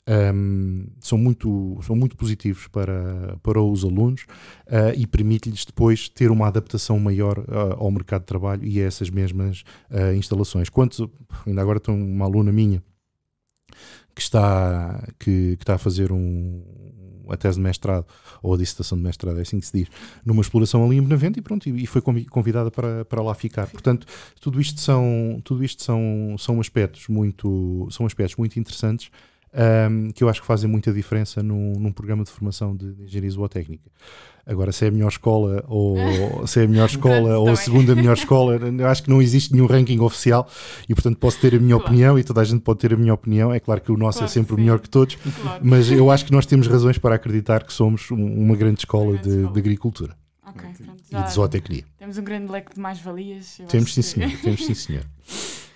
um, 0.08 0.86
são, 1.00 1.18
muito, 1.18 1.78
são 1.82 1.94
muito 1.94 2.16
positivos 2.16 2.66
para, 2.68 3.36
para 3.42 3.60
os 3.60 3.84
alunos 3.84 4.22
uh, 4.66 4.96
e 4.96 5.06
permite-lhes 5.06 5.64
depois 5.64 6.08
ter 6.08 6.30
uma 6.30 6.46
adaptação 6.46 6.98
maior 6.98 7.38
uh, 7.38 7.76
ao 7.78 7.90
mercado 7.90 8.22
de 8.22 8.26
trabalho 8.26 8.64
e 8.66 8.80
a 8.80 8.86
essas 8.86 9.10
mesmas 9.10 9.62
uh, 9.90 10.14
instalações. 10.14 10.68
Quantos, 10.68 11.06
ainda 11.46 11.60
agora 11.60 11.78
tem 11.78 11.94
uma 11.94 12.24
aluna 12.24 12.50
minha 12.50 12.82
que 14.14 14.22
está, 14.22 15.08
que, 15.18 15.56
que 15.56 15.62
está 15.62 15.74
a 15.74 15.78
fazer 15.78 16.10
um, 16.10 16.62
a 17.28 17.36
tese 17.36 17.56
de 17.56 17.62
mestrado 17.62 18.06
ou 18.42 18.54
a 18.54 18.56
dissertação 18.56 18.98
de 18.98 19.04
mestrado, 19.04 19.38
é 19.38 19.42
assim 19.42 19.60
que 19.60 19.66
se 19.66 19.78
diz, 19.78 19.88
numa 20.24 20.42
exploração 20.42 20.84
ali 20.84 20.96
em 20.96 21.02
Benavente 21.02 21.38
e 21.38 21.42
pronto, 21.42 21.68
e, 21.68 21.86
foi 21.86 22.02
convidada 22.02 22.70
para, 22.70 23.04
para 23.04 23.22
lá 23.22 23.34
ficar. 23.34 23.68
Portanto, 23.68 24.06
tudo 24.40 24.60
isto 24.60 24.80
são, 24.80 25.40
tudo 25.44 25.62
isto 25.62 25.82
são, 25.82 26.34
são 26.38 26.60
aspectos 26.60 27.06
muito, 27.08 27.86
são 27.90 28.04
aspectos 28.06 28.36
muito 28.36 28.58
interessantes 28.58 29.10
um, 29.52 30.10
que 30.10 30.22
eu 30.22 30.28
acho 30.28 30.40
que 30.40 30.46
fazem 30.46 30.70
muita 30.70 30.92
diferença 30.92 31.42
num, 31.42 31.72
num 31.78 31.92
programa 31.92 32.24
de 32.24 32.30
formação 32.30 32.76
de, 32.76 32.92
de 32.92 33.04
engenharia 33.04 33.30
zootécnica. 33.30 33.90
Agora, 34.46 34.72
se 34.72 34.84
é 34.84 34.88
a 34.88 34.90
melhor 34.90 35.08
escola 35.08 35.64
ou 35.68 35.96
se 36.46 36.60
é 36.60 36.64
a 36.64 36.68
melhor 36.68 36.86
escola 36.86 37.38
ou 37.38 37.50
a 37.50 37.56
segunda 37.56 37.94
melhor 37.94 38.16
escola, 38.16 38.56
eu 38.56 38.86
acho 38.86 39.02
que 39.02 39.10
não 39.10 39.20
existe 39.20 39.52
nenhum 39.52 39.66
ranking 39.66 40.00
oficial 40.00 40.48
e, 40.88 40.94
portanto, 40.94 41.18
posso 41.18 41.38
ter 41.40 41.54
a 41.54 41.58
minha 41.58 41.76
claro. 41.76 41.84
opinião 41.84 42.18
e 42.18 42.24
toda 42.24 42.40
a 42.40 42.44
gente 42.44 42.60
pode 42.62 42.78
ter 42.78 42.94
a 42.94 42.96
minha 42.96 43.14
opinião. 43.14 43.52
É 43.52 43.60
claro 43.60 43.80
que 43.80 43.92
o 43.92 43.96
nosso 43.96 44.18
é 44.18 44.20
claro 44.20 44.30
é 44.30 44.34
sempre 44.34 44.54
o 44.54 44.58
melhor 44.58 44.78
que 44.78 44.88
todos, 44.88 45.16
claro. 45.16 45.60
mas 45.62 45.90
eu 45.90 46.10
acho 46.10 46.24
que 46.24 46.32
nós 46.32 46.46
temos 46.46 46.66
razões 46.66 46.98
para 46.98 47.14
acreditar 47.14 47.64
que 47.64 47.72
somos 47.72 48.10
uma 48.10 48.56
grande 48.56 48.80
escola, 48.80 49.12
grande 49.12 49.22
de, 49.22 49.36
escola. 49.36 49.52
de, 49.52 49.58
agricultura. 49.58 50.16
Okay, 50.48 50.70
e 51.12 51.22
de 51.22 51.32
zootecnia. 51.32 51.84
Temos 51.96 52.18
um 52.18 52.24
grande 52.24 52.50
leque 52.50 52.74
de 52.74 52.80
mais-valias. 52.80 53.60
Temos 53.68 53.94
sim, 53.94 54.02
senhor. 54.02 54.32
Temos 54.42 54.64
sim, 54.64 54.74
senhor. 54.74 55.04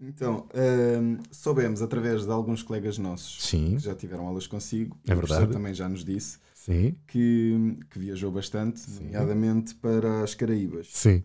Então, 0.00 0.46
uh, 0.48 1.22
soubemos 1.30 1.82
através 1.82 2.24
de 2.24 2.30
alguns 2.30 2.62
colegas 2.62 2.96
nossos 2.96 3.42
Sim. 3.44 3.76
que 3.76 3.82
já 3.82 3.94
tiveram 3.94 4.26
aulas 4.26 4.46
consigo, 4.46 4.96
é 5.06 5.14
verdade. 5.14 5.52
também 5.52 5.74
já 5.74 5.88
nos 5.88 6.04
disse 6.04 6.38
Sim. 6.54 6.94
Que, 7.06 7.76
que 7.90 7.98
viajou 7.98 8.30
bastante, 8.32 8.80
Sim. 8.80 9.04
nomeadamente 9.04 9.74
para 9.74 10.22
as 10.22 10.34
Caraíbas. 10.34 10.88
Sim. 10.90 11.22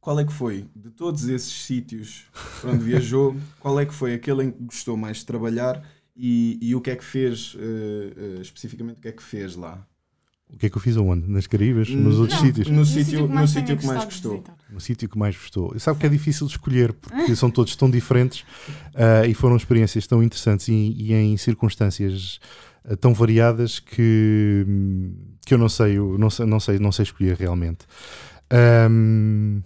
Qual 0.00 0.20
é 0.20 0.24
que 0.24 0.32
foi, 0.32 0.68
de 0.76 0.90
todos 0.90 1.26
esses 1.28 1.52
sítios 1.52 2.26
para 2.60 2.70
onde 2.70 2.84
viajou, 2.84 3.34
qual 3.58 3.80
é 3.80 3.84
que 3.84 3.92
foi 3.92 4.14
aquele 4.14 4.44
em 4.44 4.50
que 4.52 4.62
gostou 4.62 4.96
mais 4.96 5.18
de 5.18 5.26
trabalhar 5.26 5.84
e, 6.14 6.58
e 6.62 6.74
o 6.76 6.80
que 6.80 6.90
é 6.90 6.96
que 6.96 7.04
fez, 7.04 7.54
uh, 7.54 7.58
uh, 7.58 8.40
especificamente 8.40 8.98
o 8.98 9.00
que 9.00 9.08
é 9.08 9.12
que 9.12 9.22
fez 9.22 9.56
lá? 9.56 9.84
O 10.52 10.58
que 10.58 10.66
é 10.66 10.70
que 10.70 10.76
eu 10.76 10.80
fiz 10.80 10.96
aonde? 10.96 11.28
Nas 11.28 11.46
Caraíbas? 11.46 11.90
Nos 11.90 12.18
outros 12.18 12.38
não, 12.38 12.46
sítios? 12.46 12.68
No, 12.68 12.84
sítio, 12.84 13.28
no 13.28 13.48
sítio 13.48 13.76
que 13.76 13.86
mais 13.86 14.04
gostou. 14.04 14.44
No 14.70 14.80
sítio 14.80 15.08
que 15.08 15.18
mais 15.18 15.36
gostou. 15.36 15.78
Sabe 15.78 15.98
que 15.98 16.06
é 16.06 16.08
difícil 16.08 16.46
de 16.46 16.52
escolher, 16.52 16.92
porque 16.92 17.34
são 17.34 17.50
todos 17.50 17.74
tão 17.76 17.90
diferentes 17.90 18.40
uh, 18.94 19.26
e 19.28 19.34
foram 19.34 19.56
experiências 19.56 20.06
tão 20.06 20.22
interessantes 20.22 20.68
e, 20.68 20.72
e 20.72 21.12
em 21.12 21.36
circunstâncias 21.36 22.38
uh, 22.84 22.96
tão 22.96 23.12
variadas 23.12 23.80
que, 23.80 24.64
que 25.44 25.52
eu 25.52 25.58
não 25.58 25.68
sei, 25.68 25.98
eu 25.98 26.16
não 26.16 26.30
sei, 26.30 26.46
não 26.46 26.60
sei, 26.60 26.78
não 26.78 26.92
sei 26.92 27.02
escolher 27.02 27.36
realmente. 27.36 27.84
Um, 28.90 29.60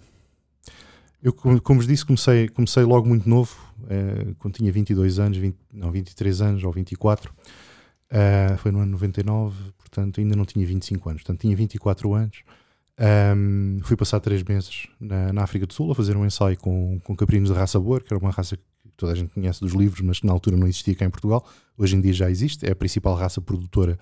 eu, 1.21 1.31
como 1.33 1.79
vos 1.79 1.87
disse, 1.87 2.03
comecei, 2.03 2.49
comecei 2.49 2.83
logo 2.83 3.07
muito 3.07 3.29
novo, 3.29 3.55
uh, 3.83 4.35
quando 4.39 4.55
tinha 4.55 4.71
22 4.71 5.19
anos, 5.19 5.37
20, 5.37 5.55
não, 5.71 5.91
23 5.91 6.41
anos 6.41 6.63
ou 6.63 6.71
24. 6.71 7.31
Uh, 8.11 8.57
foi 8.57 8.71
no 8.71 8.79
ano 8.79 8.91
99, 8.91 9.55
portanto 9.91 10.21
ainda 10.21 10.35
não 10.35 10.45
tinha 10.45 10.65
25 10.65 11.09
anos, 11.09 11.21
portanto 11.21 11.41
tinha 11.41 11.55
24 11.55 12.13
anos. 12.13 12.43
Um, 13.35 13.79
fui 13.83 13.97
passar 13.97 14.19
três 14.19 14.43
meses 14.43 14.87
na, 14.99 15.33
na, 15.33 15.43
África 15.43 15.65
do 15.65 15.73
Sul 15.73 15.91
a 15.91 15.95
fazer 15.95 16.15
um 16.15 16.25
ensaio 16.25 16.57
com, 16.57 16.99
com 17.03 17.15
caprinos 17.15 17.49
de 17.49 17.55
raça 17.55 17.79
boa, 17.79 17.99
que 17.99 18.13
era 18.13 18.23
uma 18.23 18.31
raça 18.31 18.55
que 18.55 18.63
toda 18.95 19.11
a 19.11 19.15
gente 19.15 19.33
conhece 19.33 19.59
dos 19.59 19.73
livros, 19.73 20.01
mas 20.01 20.19
que 20.19 20.27
na 20.27 20.33
altura 20.33 20.55
não 20.55 20.67
existia 20.67 20.95
cá 20.95 21.05
em 21.05 21.09
Portugal. 21.09 21.45
Hoje 21.77 21.95
em 21.95 22.01
dia 22.01 22.13
já 22.13 22.29
existe, 22.29 22.65
é 22.65 22.71
a 22.71 22.75
principal 22.75 23.15
raça 23.15 23.41
produtora 23.41 23.97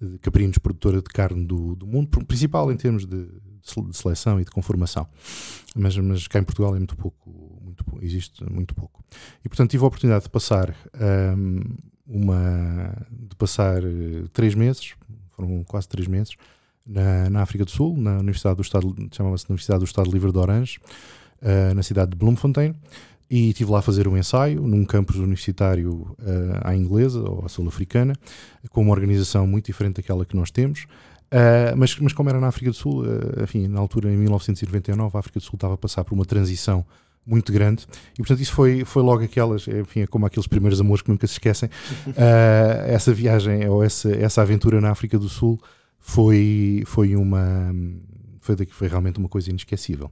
de 0.00 0.18
caprinos, 0.18 0.58
produtora 0.58 0.98
de 0.98 1.08
carne 1.08 1.46
do, 1.46 1.74
do 1.74 1.86
mundo, 1.86 2.08
principal 2.26 2.70
em 2.70 2.76
termos 2.76 3.06
de, 3.06 3.24
de 3.26 3.96
seleção 3.96 4.40
e 4.40 4.44
de 4.44 4.50
conformação. 4.50 5.06
Mas, 5.74 5.96
mas 5.96 6.28
cá 6.28 6.38
em 6.38 6.44
Portugal 6.44 6.74
é 6.74 6.78
muito 6.78 6.96
pouco, 6.96 7.58
muito, 7.62 7.84
existe 8.02 8.44
muito 8.44 8.74
pouco. 8.74 9.02
E 9.44 9.48
portanto 9.48 9.70
tive 9.70 9.84
a 9.84 9.86
oportunidade 9.86 10.24
de 10.24 10.30
passar 10.30 10.74
um, 11.36 11.62
uma 12.06 12.94
de 13.10 13.34
passar 13.36 13.82
uh, 13.82 14.28
três 14.32 14.54
meses, 14.54 14.94
foram 15.36 15.64
quase 15.64 15.88
três 15.88 16.06
meses, 16.06 16.36
na, 16.86 17.30
na 17.30 17.42
África 17.42 17.64
do 17.64 17.70
Sul, 17.70 17.96
na 17.96 18.18
Universidade 18.18 18.56
do 18.56 18.62
Estado, 18.62 18.94
chamava-se 19.10 19.46
Universidade 19.48 19.80
do 19.80 19.86
Estado 19.86 20.10
Livre 20.10 20.30
de 20.30 20.38
Orange, 20.38 20.78
uh, 21.42 21.74
na 21.74 21.82
cidade 21.82 22.10
de 22.10 22.16
Bloemfontein, 22.16 22.74
e 23.30 23.48
estive 23.48 23.70
lá 23.70 23.78
a 23.78 23.82
fazer 23.82 24.06
um 24.06 24.16
ensaio 24.16 24.60
num 24.62 24.84
campus 24.84 25.16
universitário 25.16 26.14
uh, 26.20 26.60
à 26.62 26.76
inglesa 26.76 27.20
ou 27.20 27.44
à 27.44 27.48
sul-africana, 27.48 28.14
com 28.70 28.82
uma 28.82 28.92
organização 28.92 29.46
muito 29.46 29.66
diferente 29.66 29.96
daquela 29.96 30.24
que 30.24 30.36
nós 30.36 30.50
temos. 30.50 30.86
Uh, 31.32 31.76
mas, 31.76 31.98
mas 31.98 32.12
como 32.12 32.28
era 32.28 32.38
na 32.38 32.48
África 32.48 32.70
do 32.70 32.76
Sul, 32.76 33.02
uh, 33.02 33.42
enfim, 33.42 33.66
na 33.66 33.80
altura, 33.80 34.12
em 34.12 34.16
1999, 34.16 35.16
a 35.16 35.20
África 35.20 35.40
do 35.40 35.42
Sul 35.42 35.56
estava 35.56 35.74
a 35.74 35.76
passar 35.78 36.04
por 36.04 36.14
uma 36.14 36.24
transição 36.24 36.84
muito 37.26 37.52
grande. 37.52 37.86
E 38.14 38.18
portanto 38.18 38.40
isso 38.40 38.52
foi, 38.52 38.84
foi 38.84 39.02
logo 39.02 39.22
aquelas, 39.22 39.66
enfim, 39.66 40.00
é 40.00 40.06
como 40.06 40.26
aqueles 40.26 40.46
primeiros 40.46 40.80
amores 40.80 41.02
que 41.02 41.10
nunca 41.10 41.26
se 41.26 41.34
esquecem. 41.34 41.68
Uh, 42.08 42.84
essa 42.86 43.12
viagem 43.12 43.68
ou 43.68 43.82
essa, 43.82 44.14
essa 44.14 44.42
aventura 44.42 44.80
na 44.80 44.90
África 44.90 45.18
do 45.18 45.28
Sul 45.28 45.60
foi, 45.98 46.82
foi 46.86 47.16
uma 47.16 47.72
foi, 48.40 48.56
daqui, 48.56 48.74
foi 48.74 48.88
realmente 48.88 49.18
uma 49.18 49.28
coisa 49.28 49.50
inesquecível. 49.50 50.10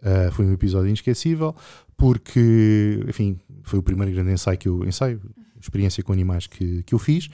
Uh, 0.00 0.30
foi 0.32 0.46
um 0.46 0.52
episódio 0.52 0.88
inesquecível 0.88 1.54
porque, 1.96 3.00
enfim, 3.08 3.38
foi 3.62 3.78
o 3.78 3.82
primeiro 3.82 4.12
grande 4.12 4.32
ensaio 4.32 4.58
que 4.58 4.68
eu 4.68 4.84
ensaio, 4.84 5.20
experiência 5.60 6.02
com 6.02 6.12
animais 6.12 6.46
que, 6.46 6.82
que 6.82 6.94
eu 6.94 6.98
fiz 6.98 7.28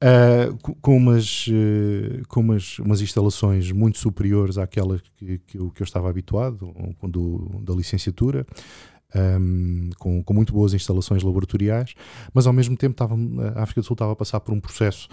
Uh, 0.00 0.56
com, 0.80 0.96
umas, 0.96 1.48
uh, 1.48 2.22
com 2.28 2.38
umas, 2.40 2.78
umas 2.78 3.00
instalações 3.00 3.72
muito 3.72 3.98
superiores 3.98 4.56
àquelas 4.56 5.00
que, 5.16 5.38
que, 5.38 5.58
eu, 5.58 5.70
que 5.70 5.82
eu 5.82 5.84
estava 5.84 6.08
habituado 6.08 6.72
do, 7.02 7.60
da 7.64 7.74
licenciatura, 7.74 8.46
um, 9.14 9.90
com, 9.98 10.22
com 10.22 10.34
muito 10.34 10.52
boas 10.52 10.74
instalações 10.74 11.22
laboratoriais, 11.22 11.94
mas 12.32 12.46
ao 12.46 12.52
mesmo 12.52 12.76
tempo 12.76 12.92
estava, 12.92 13.14
a 13.54 13.62
África 13.62 13.80
do 13.80 13.84
Sul 13.86 13.94
estava 13.94 14.12
a 14.12 14.16
passar 14.16 14.40
por 14.40 14.52
um 14.52 14.60
processo, 14.60 15.08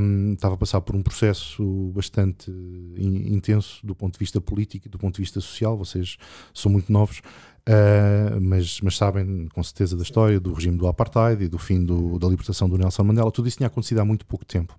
um, 0.00 0.32
estava 0.32 0.54
a 0.54 0.58
passar 0.58 0.80
por 0.80 0.96
um 0.96 1.02
processo 1.02 1.92
bastante 1.94 2.50
in, 2.50 3.34
intenso 3.34 3.86
do 3.86 3.94
ponto 3.94 4.14
de 4.14 4.18
vista 4.18 4.40
político 4.40 4.86
e 4.86 4.90
do 4.90 4.98
ponto 4.98 5.16
de 5.16 5.22
vista 5.22 5.40
social. 5.40 5.76
Vocês 5.76 6.16
são 6.54 6.72
muito 6.72 6.90
novos, 6.90 7.20
Uh, 7.68 8.40
mas, 8.40 8.80
mas, 8.80 8.96
sabem 8.96 9.46
com 9.52 9.62
certeza 9.62 9.94
da 9.94 10.02
história 10.02 10.40
do 10.40 10.54
regime 10.54 10.78
do 10.78 10.86
apartheid 10.86 11.44
e 11.44 11.48
do 11.48 11.58
fim 11.58 11.84
do, 11.84 12.18
da 12.18 12.26
libertação 12.26 12.66
do 12.66 12.78
Nelson 12.78 13.04
Mandela. 13.04 13.30
Tudo 13.30 13.46
isso 13.46 13.58
tinha 13.58 13.66
acontecido 13.66 13.98
há 13.98 14.06
muito 14.06 14.24
pouco 14.24 14.42
tempo. 14.42 14.74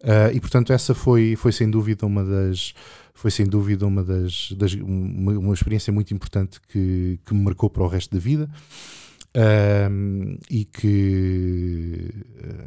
Uh, 0.00 0.32
e 0.32 0.40
portanto, 0.40 0.72
essa 0.72 0.94
foi, 0.94 1.36
foi 1.36 1.52
sem 1.52 1.70
dúvida 1.70 2.06
uma 2.06 2.24
das. 2.24 2.72
Foi 3.12 3.30
sem 3.30 3.46
dúvida 3.46 3.86
uma 3.86 4.02
das, 4.02 4.50
das 4.52 4.72
uma, 4.72 5.32
uma, 5.32 5.52
experiência 5.52 5.92
muito 5.92 6.14
importante 6.14 6.58
que, 6.66 7.20
que 7.26 7.34
me 7.34 7.44
marcou 7.44 7.68
para 7.68 7.82
o 7.82 7.86
resto 7.86 8.14
da 8.14 8.18
vida. 8.18 8.48
um, 9.90 10.38
e 10.50 10.64
que, 10.64 12.10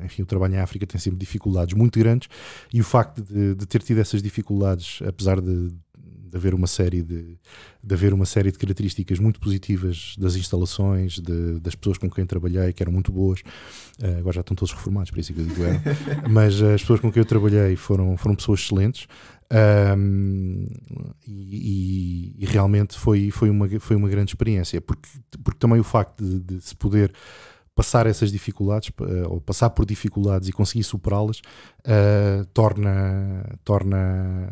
enfim, 0.04 0.21
o 0.21 0.25
trabalho 0.28 0.54
em 0.54 0.60
África 0.60 0.86
tem 0.86 1.01
sempre 1.01 1.17
dificuldades 1.19 1.73
muito 1.75 1.97
grandes 1.97 2.30
e 2.71 2.80
o 2.80 2.84
facto 2.84 3.23
de, 3.23 3.56
de 3.56 3.65
ter 3.65 3.82
tido 3.82 3.99
essas 3.99 4.21
dificuldades, 4.21 4.99
apesar 5.08 5.41
de, 5.41 5.71
de 6.36 6.38
haver 6.38 6.54
uma 6.54 6.67
série 6.67 7.02
de, 7.02 7.38
de 7.82 7.95
haver 7.95 8.13
uma 8.13 8.26
série 8.26 8.52
de 8.52 8.58
características 8.58 9.19
muito 9.19 9.39
positivas 9.39 10.15
das 10.17 10.36
instalações, 10.36 11.13
de, 11.19 11.60
das 11.62 11.76
pessoas 11.76 11.98
com 11.98 12.10
quem 12.10 12.26
trabalhei, 12.26 12.74
que 12.74 12.84
eram 12.84 12.91
muito 12.91 13.12
boas. 13.12 13.39
Uh, 14.02 14.19
agora 14.19 14.36
já 14.36 14.41
estão 14.41 14.56
todos 14.56 14.74
reformados, 14.74 15.10
por 15.12 15.19
isso 15.19 15.34
que 15.34 15.39
eu 15.39 15.45
digo 15.45 15.63
era. 15.63 15.82
Mas 16.30 16.62
as 16.62 16.82
pessoas 16.82 17.00
com 17.00 17.12
quem 17.12 17.21
eu 17.21 17.26
trabalhei 17.26 17.76
foram, 17.78 18.17
foram 18.17 18.36
pessoas 18.36 18.60
excelentes. 18.60 19.08
Um, 19.98 20.67
e, 21.26 22.36
e, 22.39 22.45
realmente 22.45 22.98
foi, 22.98 23.30
foi, 23.30 23.50
uma, 23.50 23.69
foi 23.80 23.95
uma 23.95 24.10
grande 24.10 24.32
experiência, 24.32 24.82
porque, 24.82 25.08
porque 25.43 25.60
também 25.60 25.80
o 25.80 25.84
facto 25.84 26.24
de, 26.24 26.39
de 26.39 26.62
se 26.62 26.76
poder 26.76 27.13
passar 27.76 28.08
essas 28.08 28.32
dificuldades 28.32 28.89
uh, 28.89 29.30
ou 29.30 29.39
passar 29.39 29.69
por 29.69 29.86
dificuldades 29.86 30.50
e 30.50 30.52
conseguir 30.52 30.84
superá-las 30.84 31.39
uh, 31.39 32.43
torna, 32.54 33.45
torna 33.63 34.50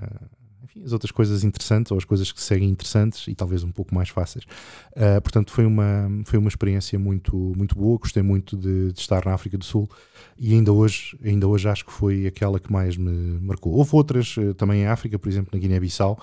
enfim, 0.74 0.84
as 0.86 0.92
outras 0.94 1.12
coisas 1.12 1.44
interessantes 1.44 1.92
ou 1.92 1.98
as 1.98 2.06
coisas 2.06 2.32
que 2.32 2.42
seguem 2.42 2.70
interessantes 2.70 3.28
e 3.28 3.36
talvez 3.36 3.64
um 3.64 3.72
pouco 3.72 3.94
mais 3.94 4.10
fáceis. 4.10 4.46
Uh, 4.92 5.22
portanto, 5.22 5.52
foi 5.52 5.66
uma, 5.66 6.10
foi 6.26 6.40
uma 6.40 6.50
experiência 6.50 6.98
muito, 6.98 7.36
muito 7.56 7.76
boa, 7.76 7.98
gostei 7.98 8.24
muito 8.24 8.58
de, 8.58 8.92
de, 8.92 9.00
estar 9.00 9.26
na 9.26 9.34
África 9.34 9.58
do 9.58 9.66
Sul 9.66 9.90
e 10.38 10.54
ainda 10.54 10.72
hoje, 10.72 11.18
ainda 11.24 11.48
hoje 11.48 11.68
acho 11.70 11.86
que 11.86 11.92
foi 11.92 12.26
aquela 12.26 12.60
que 12.60 12.72
mais 12.72 12.98
me 12.98 13.40
marcou. 13.40 13.74
Houve 13.74 13.92
outras 13.94 14.36
uh, 14.38 14.54
também 14.54 14.82
em 14.82 14.88
África, 14.88 15.18
por 15.20 15.30
exemplo, 15.30 15.50
na 15.54 15.60
Guiné-Bissau. 15.60 16.20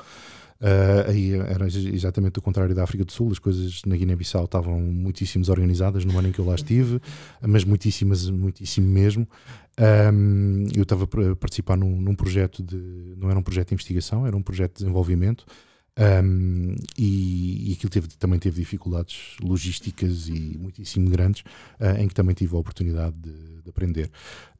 Uh, 0.60 1.08
aí 1.08 1.32
era 1.34 1.66
exatamente 1.66 2.38
o 2.38 2.42
contrário 2.42 2.74
da 2.74 2.84
África 2.84 3.02
do 3.02 3.10
Sul, 3.10 3.32
as 3.32 3.38
coisas 3.38 3.80
na 3.86 3.96
Guiné-Bissau 3.96 4.44
estavam 4.44 4.78
muitíssimo 4.78 5.42
desorganizadas 5.42 6.04
no 6.04 6.18
ano 6.18 6.28
em 6.28 6.32
que 6.32 6.38
eu 6.38 6.44
lá 6.44 6.54
estive, 6.54 7.00
mas 7.40 7.64
muitíssimas, 7.64 8.28
muitíssimo 8.28 8.86
mesmo. 8.86 9.26
Um, 10.12 10.66
eu 10.76 10.82
estava 10.82 11.04
a 11.04 11.36
participar 11.36 11.76
num, 11.78 11.98
num, 11.98 12.14
projeto 12.14 12.62
de. 12.62 12.76
não 13.16 13.30
era 13.30 13.38
um 13.38 13.42
projeto 13.42 13.68
de 13.68 13.74
investigação, 13.74 14.26
era 14.26 14.36
um 14.36 14.42
projeto 14.42 14.72
de 14.72 14.78
desenvolvimento. 14.80 15.46
Um, 15.98 16.76
e, 16.96 17.70
e 17.70 17.72
aquilo 17.74 17.90
teve, 17.90 18.08
também 18.18 18.38
teve 18.38 18.60
dificuldades 18.60 19.36
logísticas 19.42 20.28
e 20.28 20.56
muitíssimo 20.58 21.10
grandes, 21.10 21.42
uh, 21.80 22.00
em 22.00 22.08
que 22.08 22.14
também 22.14 22.34
tive 22.34 22.54
a 22.54 22.58
oportunidade 22.58 23.14
de, 23.16 23.32
de 23.62 23.68
aprender. 23.68 24.10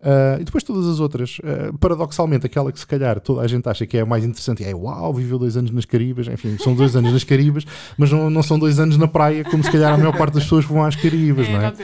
Uh, 0.00 0.40
e 0.40 0.44
depois 0.44 0.64
todas 0.64 0.86
as 0.86 0.98
outras, 0.98 1.38
uh, 1.38 1.76
paradoxalmente, 1.78 2.44
aquela 2.44 2.72
que 2.72 2.78
se 2.78 2.86
calhar 2.86 3.20
toda 3.20 3.42
a 3.42 3.46
gente 3.46 3.66
acha 3.68 3.86
que 3.86 3.96
é 3.96 4.00
a 4.00 4.06
mais 4.06 4.24
interessante 4.24 4.64
é 4.64 4.74
uau, 4.74 5.14
viveu 5.14 5.38
dois 5.38 5.56
anos 5.56 5.70
nas 5.70 5.84
Caribas, 5.84 6.26
enfim, 6.26 6.58
são 6.58 6.74
dois 6.74 6.96
anos 6.96 7.12
nas 7.12 7.24
Caribas, 7.24 7.64
mas 7.96 8.10
não, 8.10 8.28
não 8.28 8.42
são 8.42 8.58
dois 8.58 8.78
anos 8.78 8.96
na 8.96 9.08
praia, 9.08 9.44
como 9.44 9.62
se 9.62 9.70
calhar 9.70 9.94
a 9.94 9.98
maior 9.98 10.16
parte 10.16 10.34
das 10.34 10.42
pessoas 10.42 10.64
vão 10.64 10.84
às 10.84 10.96
Caribas, 10.96 11.48
é, 11.48 11.52
não 11.52 11.62
é? 11.62 11.74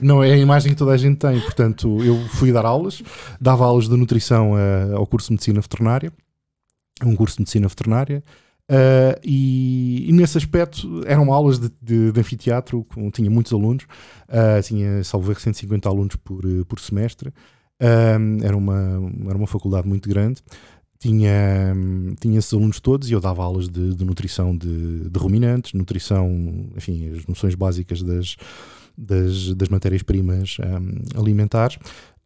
Não 0.00 0.24
é 0.24 0.32
a 0.32 0.36
imagem 0.36 0.72
que 0.72 0.78
toda 0.78 0.92
a 0.92 0.96
gente 0.96 1.18
tem. 1.18 1.40
Portanto, 1.40 2.02
eu 2.04 2.16
fui 2.28 2.52
dar 2.52 2.66
aulas, 2.66 3.02
dava 3.40 3.64
aulas 3.64 3.88
de 3.88 3.96
nutrição 3.96 4.52
ao 4.94 5.06
curso 5.06 5.28
de 5.28 5.34
medicina 5.34 5.60
veterinária, 5.60 6.12
um 7.02 7.16
curso 7.16 7.36
de 7.36 7.42
medicina 7.42 7.66
veterinária. 7.66 8.22
Uh, 8.70 9.20
e, 9.22 10.08
e, 10.08 10.12
nesse 10.12 10.38
aspecto 10.38 11.02
eram 11.06 11.30
aulas 11.30 11.58
de, 11.58 11.70
de, 11.82 12.12
de 12.12 12.20
anfiteatro, 12.20 12.82
com, 12.84 13.10
tinha 13.10 13.30
muitos 13.30 13.52
alunos, 13.52 13.84
uh, 14.28 14.62
tinha 14.62 15.04
salvo 15.04 15.30
erro 15.30 15.40
150 15.40 15.86
alunos 15.86 16.16
por, 16.16 16.42
por 16.66 16.80
semestre, 16.80 17.28
uh, 17.28 18.42
era, 18.42 18.56
uma, 18.56 19.12
era 19.26 19.36
uma 19.36 19.46
faculdade 19.46 19.86
muito 19.86 20.08
grande, 20.08 20.42
tinha, 20.98 21.74
tinha 22.18 22.38
esses 22.38 22.54
alunos 22.54 22.80
todos 22.80 23.10
e 23.10 23.12
eu 23.12 23.20
dava 23.20 23.42
aulas 23.42 23.68
de, 23.68 23.94
de 23.94 24.04
nutrição 24.04 24.56
de, 24.56 25.10
de, 25.10 25.18
ruminantes, 25.18 25.74
nutrição, 25.74 26.30
enfim, 26.74 27.10
as 27.14 27.26
noções 27.26 27.54
básicas 27.54 28.02
das, 28.02 28.36
das, 28.96 29.52
das 29.54 29.68
matérias-primas 29.68 30.56
um, 30.60 31.20
alimentares. 31.20 31.76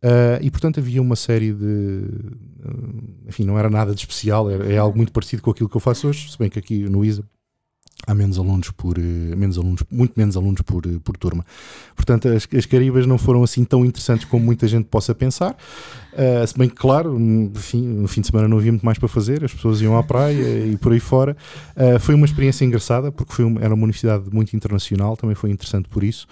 Uh, 0.03 0.39
e 0.41 0.51
portanto 0.51 0.79
havia 0.79 1.03
uma 1.03 1.17
série 1.17 1.53
de. 1.53 1.65
Uh, 1.65 3.29
enfim, 3.29 3.45
não 3.45 3.59
era 3.59 3.69
nada 3.69 3.93
de 3.93 4.01
especial, 4.01 4.49
é, 4.49 4.75
é, 4.75 4.79
algo 4.79 4.97
muito 4.97 5.11
parecido 5.11 5.43
com 5.43 5.51
aquilo 5.51 5.69
que 5.69 5.77
eu 5.77 5.81
faço 5.81 6.07
hoje, 6.07 6.31
se 6.31 6.39
bem 6.39 6.49
que 6.49 6.59
aqui 6.59 6.85
no 6.89 7.05
ISA 7.05 7.25
há 8.07 8.15
menos 8.15 8.39
alunos 8.39 8.71
por. 8.71 8.97
Uh, 8.97 9.37
menos 9.37 9.59
alunos, 9.59 9.83
muito 9.91 10.13
menos 10.17 10.37
alunos 10.37 10.63
por, 10.63 10.87
por 11.01 11.17
turma. 11.17 11.45
Portanto, 11.97 12.29
as, 12.29 12.47
as 12.57 12.65
Caribas 12.65 13.07
não 13.07 13.19
foram 13.19 13.43
assim 13.43 13.65
tão 13.65 13.85
interessantes 13.85 14.25
como 14.25 14.45
muita 14.45 14.69
gente 14.69 14.85
possa 14.85 15.13
pensar. 15.17 15.57
se 16.47 16.57
bem 16.57 16.69
que, 16.69 16.77
claro, 16.77 17.19
no 17.19 17.59
fim 17.59 18.21
de 18.21 18.27
semana 18.29 18.47
não 18.47 18.59
havia 18.59 18.71
muito 18.71 18.87
mais 18.87 18.99
para 18.99 19.09
fazer, 19.09 19.45
as 19.45 19.53
pessoas 19.53 19.81
iam 19.81 19.99
à 19.99 20.03
praia 20.05 20.65
e 20.65 20.77
por 20.77 20.93
aí 20.93 21.01
fora. 21.01 21.37
foi 22.01 22.15
uma 22.15 22.25
experiência 22.25 22.65
engraçada, 22.65 23.11
porque 23.11 23.33
foi 23.33 23.45
uma, 23.45 23.61
era 23.61 23.75
uma 23.75 23.83
universidade 23.83 24.27
muito 24.33 24.55
internacional, 24.55 25.17
também 25.17 25.35
foi 25.35 25.51
interessante 25.51 25.89
por 25.89 26.05
isso. 26.05 26.29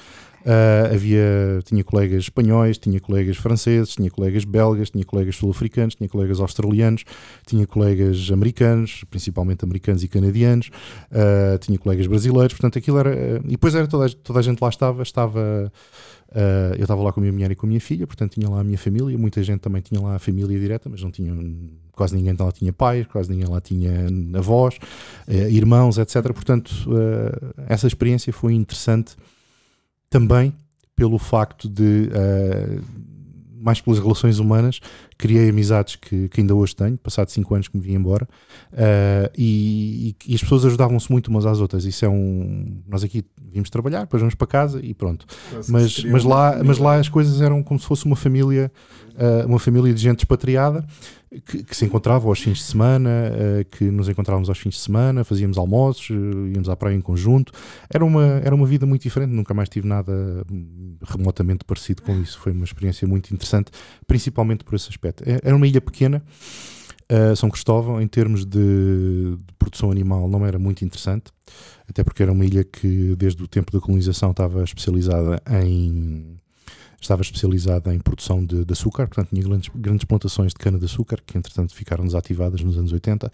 Uh, 0.47 0.95
havia, 0.95 1.61
tinha 1.65 1.83
colegas 1.83 2.23
espanhóis, 2.23 2.79
tinha 2.79 3.01
colegas 3.01 3.37
franceses, 3.37 3.97
tinha 3.97 4.09
colegas 4.09 4.45
belgas, 4.45 4.91
tinha 4.91 5.05
colegas 5.05 5.35
sul-africanos, 5.35 5.97
tinha 5.97 6.09
colegas 6.09 6.39
australianos, 6.39 7.03
tinha 7.45 7.67
colegas 7.67 8.31
americanos, 8.31 9.03
principalmente 9.11 9.65
americanos 9.65 10.05
e 10.05 10.09
canadianos, 10.09 10.71
uh, 11.11 11.59
tinha 11.59 11.77
colegas 11.77 12.07
brasileiros, 12.07 12.53
portanto 12.53 12.79
aquilo 12.79 12.97
era. 12.97 13.11
Uh, 13.11 13.43
e 13.45 13.51
depois 13.51 13.75
era 13.75 13.89
toda, 13.89 14.09
toda 14.09 14.39
a 14.39 14.43
gente 14.43 14.61
lá 14.61 14.69
estava, 14.69 15.03
estava. 15.03 15.73
eu 16.79 16.83
estava 16.83 17.03
lá 17.03 17.13
com 17.13 17.19
a 17.19 17.23
minha 17.23 17.33
mulher 17.33 17.51
e 17.51 17.57
com 17.57 17.67
a 17.67 17.69
minha 17.69 17.81
filha, 17.81 18.07
portanto 18.07 18.35
tinha 18.35 18.49
lá 18.49 18.61
a 18.61 18.65
minha 18.65 18.79
família, 18.79 19.19
muita 19.19 19.43
gente 19.43 19.59
também 19.59 19.83
tinha 19.83 20.01
lá 20.01 20.15
a 20.15 20.19
família 20.21 20.57
direta, 20.61 20.89
mas 20.89 21.03
não 21.03 21.11
tinha, 21.11 21.35
quase 21.91 22.15
ninguém 22.15 22.37
lá 22.39 22.53
tinha 22.53 22.73
pais, 22.73 23.05
quase 23.09 23.29
ninguém 23.31 23.49
lá 23.49 23.61
tinha 23.61 24.07
avós, 24.39 24.79
irmãos, 25.27 25.99
etc. 25.99 26.23
Portanto, 26.33 26.73
essa 27.67 27.89
experiência 27.89 28.33
foi 28.33 28.55
interessante 28.55 29.17
também 30.11 30.53
pelo 30.95 31.19
facto 31.19 31.69
de, 31.69 32.09
uh, 32.11 32.83
mais 33.61 33.81
pelas 33.81 33.99
relações 33.99 34.39
humanas, 34.39 34.81
criei 35.19 35.49
amizades 35.49 35.97
que, 35.97 36.29
que 36.29 36.41
ainda 36.41 36.55
hoje 36.55 36.75
tenho, 36.77 36.97
passado 36.99 37.31
5 37.31 37.55
anos 37.55 37.69
que 37.69 37.77
me 37.77 37.83
vim 37.83 37.95
embora, 37.95 38.29
uh, 38.73 39.31
e, 39.37 40.15
e, 40.27 40.35
as 40.35 40.41
pessoas 40.41 40.65
ajudavam-se 40.65 41.11
muito 41.11 41.29
umas 41.29 41.47
às 41.47 41.61
outras. 41.61 41.85
Isso 41.85 42.05
é 42.05 42.09
um. 42.09 42.83
Nós 42.87 43.03
aqui 43.03 43.25
vimos 43.53 43.71
trabalhar, 43.71 44.01
depois 44.01 44.21
vamos 44.21 44.35
para 44.35 44.47
casa 44.47 44.81
e 44.83 44.95
pronto. 44.95 45.27
Mas, 45.69 46.05
mas, 46.05 46.25
lá, 46.25 46.61
mas 46.65 46.79
lá 46.79 46.97
as 46.97 47.09
coisas 47.09 47.41
eram 47.41 47.63
como 47.63 47.81
se 47.81 47.87
fosse 47.87 48.05
uma 48.05 48.17
família, 48.17 48.71
uh, 49.15 49.47
uma 49.47 49.59
família 49.59 49.93
de 49.93 50.01
gente 50.01 50.21
expatriada 50.21 50.85
que, 51.45 51.65
que, 51.65 51.77
se 51.77 51.85
encontrava 51.85 52.29
aos 52.29 52.41
fins 52.41 52.59
de 52.59 52.65
semana, 52.65 53.11
uh, 53.11 53.65
que 53.71 53.85
nos 53.85 54.09
encontrávamos 54.09 54.49
aos 54.49 54.59
fins 54.59 54.75
de 54.75 54.81
semana, 54.81 55.25
fazíamos 55.25 55.59
almoços, 55.59 56.09
íamos 56.11 56.69
à 56.69 56.77
praia 56.77 56.95
em 56.95 57.01
conjunto. 57.01 57.53
Era 57.93 58.05
uma, 58.05 58.25
era 58.45 58.55
uma 58.55 58.67
vida 58.67 58.87
muito 58.87 59.03
diferente, 59.03 59.31
nunca 59.31 59.53
mais 59.53 59.69
tive 59.69 59.87
nada 59.87 60.13
remotamente 61.03 61.65
parecido 61.65 62.03
com 62.03 62.19
isso. 62.21 62.39
Foi 62.39 62.53
uma 62.53 62.65
experiência 62.65 63.07
muito 63.07 63.33
interessante, 63.35 63.71
principalmente 64.07 64.65
por 64.65 64.75
esse 64.75 64.89
aspecto. 64.89 65.06
É, 65.09 65.41
era 65.43 65.57
uma 65.57 65.67
ilha 65.67 65.81
pequena. 65.81 66.23
Uh, 67.11 67.37
São 67.37 67.49
Cristóvão, 67.49 68.01
em 68.03 68.09
termos 68.09 68.45
de, 68.45 68.59
de, 68.59 69.55
produção 69.59 69.93
animal, 69.93 70.29
não 70.29 70.45
era 70.45 70.59
muito 70.59 70.85
interessante, 70.85 71.27
até 71.89 72.03
porque 72.03 72.21
era 72.23 72.33
uma 72.33 72.45
ilha 72.45 72.65
que, 72.65 73.15
desde 73.17 73.41
o 73.45 73.47
tempo 73.47 73.71
da 73.71 73.79
colonização, 73.81 74.33
estava 74.33 74.65
especializada 74.65 75.41
em 75.63 76.37
estava 77.01 77.23
especializada 77.23 77.95
em 77.95 78.01
produção 78.01 78.45
de, 78.45 78.65
de 78.65 78.73
açúcar, 78.73 79.07
portanto 79.07 79.29
tinha 79.29 79.43
grandes, 79.43 79.71
grandes 79.75 80.05
plantações 80.05 80.53
de 80.53 80.59
cana-de-açúcar, 80.59 81.21
que 81.25 81.39
entretanto 81.39 81.75
ficaram 81.75 82.05
desativadas 82.05 82.61
nos 82.63 82.77
anos 82.77 82.91
80, 82.91 83.31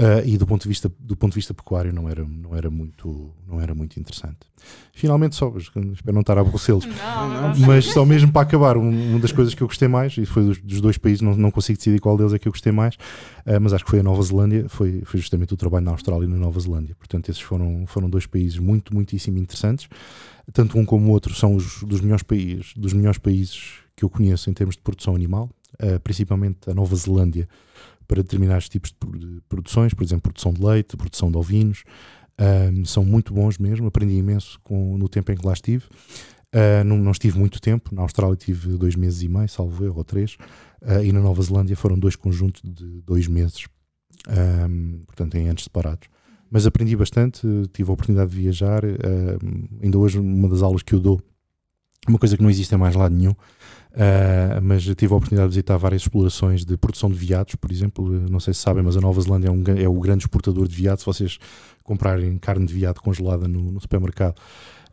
uh, 0.00 0.26
e 0.26 0.36
do 0.36 0.46
ponto, 0.46 0.62
de 0.62 0.68
vista, 0.68 0.90
do 0.98 1.16
ponto 1.16 1.32
de 1.32 1.36
vista 1.36 1.54
pecuário 1.54 1.92
não 1.92 2.08
era, 2.08 2.24
não 2.24 2.56
era, 2.56 2.70
muito, 2.70 3.30
não 3.46 3.60
era 3.60 3.74
muito 3.74 3.98
interessante. 3.98 4.38
Finalmente, 4.92 5.36
só, 5.36 5.52
espero 5.56 6.12
não 6.12 6.20
estar 6.20 6.38
a 6.38 6.40
aborrecê-los, 6.40 6.86
mas 7.66 7.86
só 7.86 8.04
mesmo 8.04 8.32
para 8.32 8.42
acabar, 8.42 8.76
um, 8.76 9.10
uma 9.10 9.18
das 9.18 9.32
coisas 9.32 9.54
que 9.54 9.62
eu 9.62 9.66
gostei 9.66 9.88
mais, 9.88 10.16
e 10.16 10.26
foi 10.26 10.44
dos, 10.44 10.58
dos, 10.60 10.80
dois 10.80 10.98
países, 10.98 11.20
não, 11.20 11.36
não 11.36 11.50
consigo 11.50 11.78
decidir 11.78 12.00
qual 12.00 12.16
deles 12.16 12.32
é 12.32 12.38
que 12.38 12.48
eu 12.48 12.52
gostei 12.52 12.72
mais, 12.72 12.94
uh, 12.94 13.60
mas 13.60 13.72
acho 13.72 13.84
que 13.84 13.90
foi 13.90 14.00
a 14.00 14.02
Nova 14.02 14.22
Zelândia, 14.22 14.68
foi, 14.68 15.02
foi 15.04 15.20
justamente 15.20 15.54
o 15.54 15.56
trabalho 15.56 15.84
na 15.84 15.92
Austrália 15.92 16.24
e 16.24 16.28
na 16.28 16.36
Nova 16.36 16.58
Zelândia. 16.60 16.94
Portanto, 16.98 17.28
esses 17.28 17.40
foram, 17.40 17.84
foram 17.86 18.08
dois 18.08 18.26
países 18.26 18.58
muito, 18.58 18.94
muitíssimo 18.94 19.38
interessantes 19.38 19.88
tanto 20.52 20.78
um 20.78 20.84
como 20.84 21.08
o 21.08 21.10
outro 21.10 21.34
são 21.34 21.56
os 21.56 21.82
dos 21.82 22.00
melhores 22.00 22.22
países, 22.22 22.72
dos 22.76 22.92
melhores 22.92 23.18
países 23.18 23.80
que 23.94 24.04
eu 24.04 24.10
conheço 24.10 24.50
em 24.50 24.52
termos 24.52 24.76
de 24.76 24.82
produção 24.82 25.14
animal, 25.14 25.50
uh, 25.74 25.98
principalmente 26.00 26.70
a 26.70 26.74
Nova 26.74 26.94
Zelândia, 26.94 27.48
para 28.06 28.22
determinados 28.22 28.68
tipos 28.68 28.94
de 29.16 29.40
produções, 29.48 29.94
por 29.94 30.04
exemplo, 30.04 30.22
produção 30.22 30.52
de 30.52 30.62
leite, 30.62 30.96
produção 30.96 31.30
de 31.30 31.36
ovinos, 31.36 31.84
uh, 32.40 32.86
são 32.86 33.04
muito 33.04 33.32
bons 33.32 33.58
mesmo, 33.58 33.86
aprendi 33.86 34.14
imenso 34.14 34.58
com, 34.62 34.96
no 34.96 35.08
tempo 35.08 35.32
em 35.32 35.36
que 35.36 35.46
lá 35.46 35.52
estive. 35.52 35.84
Uh, 36.54 36.84
não, 36.84 36.96
não, 36.96 37.12
estive 37.12 37.38
muito 37.38 37.60
tempo, 37.60 37.94
na 37.94 38.02
Austrália 38.02 38.36
tive 38.36 38.76
dois 38.76 38.94
meses 38.96 39.22
e 39.22 39.28
meio, 39.28 39.48
salvo 39.48 39.84
erro, 39.84 39.98
ou 39.98 40.04
três, 40.04 40.36
e 41.02 41.10
na 41.10 41.20
Nova 41.20 41.42
Zelândia 41.42 41.76
foram 41.76 41.98
dois 41.98 42.14
conjuntos 42.14 42.62
de 42.62 43.02
dois 43.02 43.26
meses, 43.26 43.66
portanto 45.06 45.34
em 45.34 45.48
anos 45.48 45.64
separados 45.64 46.08
mas 46.50 46.66
aprendi 46.66 46.96
bastante, 46.96 47.46
tive 47.72 47.90
a 47.90 47.92
oportunidade 47.92 48.30
de 48.30 48.36
viajar. 48.36 48.84
Uh, 48.84 49.78
ainda 49.82 49.98
hoje, 49.98 50.18
uma 50.18 50.48
das 50.48 50.62
aulas 50.62 50.82
que 50.82 50.94
eu 50.94 51.00
dou, 51.00 51.20
uma 52.08 52.18
coisa 52.18 52.36
que 52.36 52.42
não 52.42 52.50
existe 52.50 52.74
em 52.74 52.78
mais 52.78 52.94
lado 52.94 53.14
nenhum, 53.14 53.34
uh, 53.96 54.60
mas 54.62 54.84
tive 54.84 55.12
a 55.12 55.16
oportunidade 55.16 55.48
de 55.48 55.54
visitar 55.54 55.76
várias 55.76 56.02
explorações 56.02 56.64
de 56.64 56.76
produção 56.76 57.10
de 57.10 57.16
veados, 57.16 57.54
por 57.56 57.72
exemplo. 57.72 58.08
Não 58.30 58.38
sei 58.38 58.54
se 58.54 58.60
sabem, 58.60 58.82
mas 58.82 58.96
a 58.96 59.00
Nova 59.00 59.20
Zelândia 59.20 59.48
é, 59.48 59.50
um, 59.50 59.64
é 59.76 59.88
o 59.88 59.98
grande 59.98 60.24
exportador 60.24 60.68
de 60.68 60.76
veado. 60.76 61.00
Se 61.00 61.06
vocês 61.06 61.38
comprarem 61.82 62.38
carne 62.38 62.66
de 62.66 62.74
veado 62.74 63.00
congelada 63.00 63.48
no, 63.48 63.72
no 63.72 63.80
supermercado, 63.80 64.40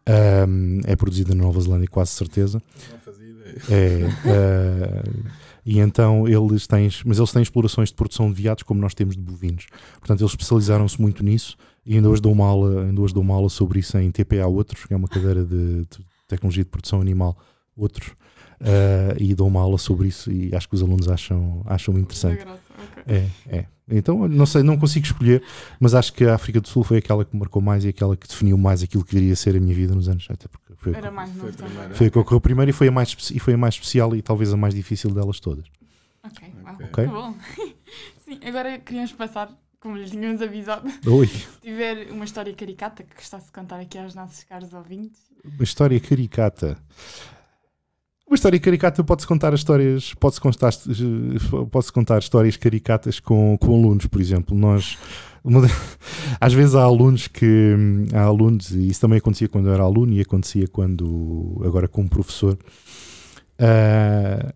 Um, 0.05 0.81
é 0.83 0.97
produzida 0.97 1.33
na 1.33 1.43
Nova 1.43 1.61
Zelândia, 1.61 1.87
quase 1.87 2.11
certeza. 2.11 2.61
Não 2.91 2.99
fazia 2.99 3.25
ideia. 3.25 3.55
É, 3.69 4.05
uh, 4.05 5.23
e 5.65 5.79
então 5.79 6.27
eles 6.27 6.67
têm, 6.67 6.89
mas 7.05 7.17
eles 7.17 7.31
têm 7.31 7.41
explorações 7.41 7.89
de 7.89 7.95
produção 7.95 8.29
de 8.31 8.41
veados 8.41 8.63
como 8.63 8.81
nós 8.81 8.93
temos 8.93 9.15
de 9.15 9.21
bovinos. 9.21 9.67
Portanto, 9.99 10.19
eles 10.19 10.31
especializaram-se 10.31 11.01
muito 11.01 11.23
nisso 11.23 11.55
e 11.85 11.95
ainda 11.95 12.09
hoje 12.09 12.21
dou 12.21 12.31
uma 12.31 12.45
aula, 12.45 12.83
ainda 12.83 13.01
hoje 13.01 13.13
dou 13.13 13.23
uma 13.23 13.33
aula 13.33 13.49
sobre 13.49 13.79
isso 13.79 13.97
em 13.97 14.11
TPA 14.11 14.45
Outros, 14.47 14.85
que 14.85 14.93
é 14.93 14.97
uma 14.97 15.07
cadeira 15.07 15.43
de, 15.43 15.85
de 15.85 16.05
tecnologia 16.27 16.63
de 16.63 16.69
produção 16.69 16.99
animal, 16.99 17.37
outros. 17.75 18.11
Uh, 18.63 19.13
e 19.19 19.36
dou 19.36 19.47
uma 19.47 19.60
aula 19.60 19.78
sobre 19.78 20.08
isso 20.08 20.32
e 20.32 20.56
acho 20.56 20.69
que 20.69 20.76
os 20.76 20.82
alunos 20.82 21.10
acham, 21.10 21.62
acham 21.65 21.99
interessante. 21.99 22.45
É, 23.06 23.28
é. 23.49 23.65
Então, 23.89 24.26
não 24.30 24.45
sei, 24.45 24.63
não 24.63 24.78
consigo 24.78 25.06
escolher, 25.06 25.43
mas 25.78 25.93
acho 25.93 26.13
que 26.13 26.23
a 26.23 26.36
África 26.36 26.62
do 26.62 26.67
Sul 26.69 26.86
foi 26.86 26.99
aquela 26.99 27.26
que 27.26 27.34
me 27.34 27.41
marcou 27.41 27.62
mais 27.62 27.84
e 27.84 27.89
aquela 27.89 28.15
que 28.15 28.26
definiu 28.26 28.58
mais 28.58 28.82
aquilo 28.82 29.04
que 29.04 29.13
deveria 29.13 29.36
ser 29.36 29.58
a 29.58 29.60
minha 29.60 29.76
vida 29.76 29.93
nos 29.93 30.08
anos. 30.08 30.26
Até 30.30 30.47
porque 30.47 30.73
foi, 30.78 30.93
Era 30.93 31.12
mais 31.12 31.30
foi, 31.32 31.52
foi 31.93 32.08
a 32.08 32.10
que 32.10 32.17
ocorreu 32.17 32.39
primeiro 32.39 32.69
e 32.69 32.73
foi, 32.73 32.88
a 32.88 32.91
mais, 32.91 33.13
e 33.32 33.39
foi 33.39 33.56
a 33.56 33.58
mais 33.58 33.73
especial 33.76 34.15
e 34.15 34.21
talvez 34.21 34.54
a 34.54 34.58
mais 34.58 34.73
difícil 34.73 35.12
delas 35.12 35.41
todas. 35.41 35.65
Ok, 36.23 36.54
ok. 36.65 36.86
okay? 36.86 37.06
Tá 37.06 37.12
bom. 37.12 37.36
Sim, 38.23 38.39
agora 38.45 38.80
queríamos 38.80 39.12
passar, 39.12 39.52
como 39.82 39.97
lhes 39.97 40.12
tínhamos 40.12 40.41
avisado, 40.41 40.89
Oi. 41.06 41.28
se 41.28 41.47
tiver 41.62 42.10
uma 42.10 42.23
história 42.23 42.54
caricata 42.54 43.04
que 43.04 43.13
gostasse 43.13 43.47
de 43.47 43.52
contar 43.52 43.82
aqui 43.82 43.97
aos 43.97 44.15
nossos 44.15 44.45
caros 44.45 44.71
ouvintes. 44.71 45.19
Uma 45.43 45.63
história 45.63 45.99
caricata. 45.99 46.78
Uma 48.33 48.35
história 48.35 48.59
caricata 48.59 49.03
pode-se 49.03 49.27
contar 49.27 49.53
histórias, 49.53 50.15
pode-se 50.15 50.41
contar, 50.41 50.71
pode 51.69 51.91
contar 51.91 52.17
histórias 52.17 52.57
caricatas 52.57 53.19
com, 53.19 53.55
com 53.59 53.75
alunos, 53.75 54.07
por 54.07 54.19
exemplo. 54.19 54.57
Nós 54.57 54.97
às 56.41 56.51
vezes 56.51 56.73
há 56.73 56.81
alunos 56.81 57.27
que 57.27 57.75
há 58.11 58.21
alunos, 58.21 58.71
e 58.71 58.87
isso 58.87 58.99
também 58.99 59.19
acontecia 59.19 59.47
quando 59.47 59.67
eu 59.67 59.73
era 59.75 59.83
aluno 59.83 60.13
e 60.13 60.19
acontecia 60.19 60.67
quando 60.67 61.61
agora 61.63 61.87
como 61.87 62.09
professor. 62.09 62.57
Uh, 63.59 64.51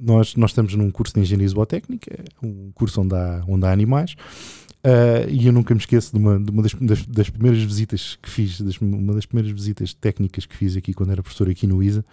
nós, 0.00 0.34
nós 0.34 0.50
estamos 0.50 0.74
num 0.74 0.90
curso 0.90 1.14
de 1.14 1.20
engenharia 1.20 1.46
zootécnica, 1.46 2.24
um 2.42 2.72
curso 2.74 3.02
onde 3.02 3.14
há, 3.14 3.44
onde 3.46 3.66
há 3.66 3.70
animais. 3.70 4.16
Uh, 4.84 5.30
e 5.30 5.46
eu 5.46 5.52
nunca 5.52 5.72
me 5.72 5.78
esqueço 5.78 6.10
de 6.12 6.18
uma, 6.18 6.40
de 6.40 6.50
uma 6.50 6.60
das, 6.64 6.74
das, 6.74 7.06
das, 7.06 7.30
primeiras 7.30 7.62
visitas 7.62 8.18
que 8.20 8.28
fiz, 8.28 8.60
das, 8.60 8.78
uma 8.78 9.14
das 9.14 9.26
primeiras 9.26 9.52
visitas 9.52 9.94
técnicas 9.94 10.44
que 10.44 10.56
fiz 10.56 10.76
aqui 10.76 10.92
quando 10.92 11.12
era 11.12 11.22
professor 11.22 11.48
aqui 11.48 11.68
no 11.68 11.80
ISA. 11.80 12.04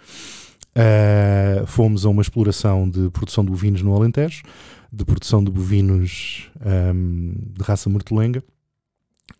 Uh, 0.78 1.66
fomos 1.66 2.06
a 2.06 2.08
uma 2.08 2.22
exploração 2.22 2.88
de 2.88 3.10
produção 3.10 3.44
de 3.44 3.50
bovinos 3.50 3.82
no 3.82 3.96
Alentejo, 3.96 4.44
de 4.92 5.04
produção 5.04 5.42
de 5.42 5.50
bovinos 5.50 6.52
um, 6.94 7.34
de 7.52 7.62
raça 7.64 7.90
mortelenga, 7.90 8.44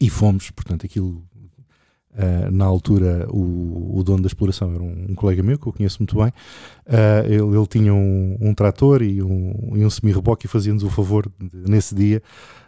e 0.00 0.10
fomos, 0.10 0.50
portanto, 0.50 0.84
aquilo 0.84 1.22
Uh, 2.10 2.50
na 2.50 2.64
altura, 2.64 3.28
o, 3.30 3.96
o, 3.96 4.02
dono 4.02 4.22
da 4.22 4.26
exploração 4.26 4.74
era 4.74 4.82
um, 4.82 5.06
um, 5.10 5.14
colega 5.14 5.40
meu 5.40 5.56
que 5.56 5.68
eu 5.68 5.72
conheço 5.72 5.98
muito 6.00 6.16
bem. 6.16 6.32
Uh, 6.88 7.26
ele, 7.26 7.56
ele, 7.56 7.66
tinha 7.66 7.92
um, 7.92 8.38
um, 8.40 8.54
trator 8.54 9.02
e 9.02 9.22
um, 9.22 9.72
e 9.76 9.84
um 9.84 9.90
semi-reboque 9.90 10.46
e 10.46 10.48
fazia-nos 10.48 10.82
o 10.82 10.88
favor, 10.88 11.30
de, 11.38 11.70
nesse 11.70 11.94
dia, 11.94 12.22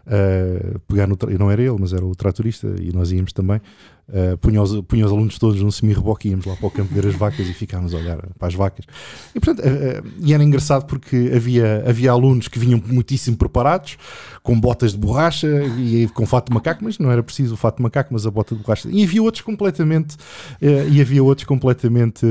uh, 0.06 0.78
pegar 0.80 1.06
no. 1.06 1.16
Não 1.38 1.50
era 1.50 1.62
ele, 1.62 1.76
mas 1.78 1.92
era 1.92 2.04
o 2.04 2.14
tratorista 2.14 2.74
e 2.80 2.92
nós 2.92 3.12
íamos 3.12 3.32
também. 3.32 3.60
Uh, 4.08 4.36
punha, 4.38 4.60
os, 4.60 4.80
punha 4.80 5.06
os 5.06 5.12
alunos 5.12 5.38
todos 5.38 5.62
num 5.62 5.70
semi-reboque 5.70 6.26
e 6.26 6.32
íamos 6.32 6.44
lá 6.44 6.56
para 6.56 6.66
o 6.66 6.70
campo 6.70 6.92
ver 6.92 7.06
as 7.06 7.14
vacas 7.14 7.48
e 7.48 7.54
ficávamos 7.54 7.94
a 7.94 7.98
olhar 7.98 8.18
para 8.36 8.48
as 8.48 8.54
vacas. 8.54 8.84
E, 9.32 9.38
portanto, 9.38 9.64
uh, 9.64 10.08
e 10.20 10.34
era 10.34 10.42
engraçado 10.42 10.84
porque 10.86 11.30
havia, 11.32 11.84
havia 11.86 12.10
alunos 12.10 12.48
que 12.48 12.58
vinham 12.58 12.82
muitíssimo 12.84 13.36
preparados, 13.36 13.96
com 14.42 14.58
botas 14.58 14.92
de 14.92 14.98
borracha 14.98 15.46
e 15.78 16.08
com 16.08 16.26
fato 16.26 16.48
de 16.48 16.54
macaco, 16.54 16.82
mas 16.82 16.98
não 16.98 17.08
era 17.08 17.22
preciso 17.22 17.54
o 17.54 17.56
fato 17.56 17.76
de 17.76 17.84
macaco, 17.84 18.12
mas 18.12 18.26
a 18.26 18.30
bota 18.32 18.56
de 18.56 18.62
borracha. 18.62 18.88
E 18.90 19.04
havia 19.04 19.22
outros 19.22 19.44
completamente, 19.44 20.16
e 20.60 21.00
havia 21.00 21.22
outros 21.22 21.46
completamente, 21.46 22.26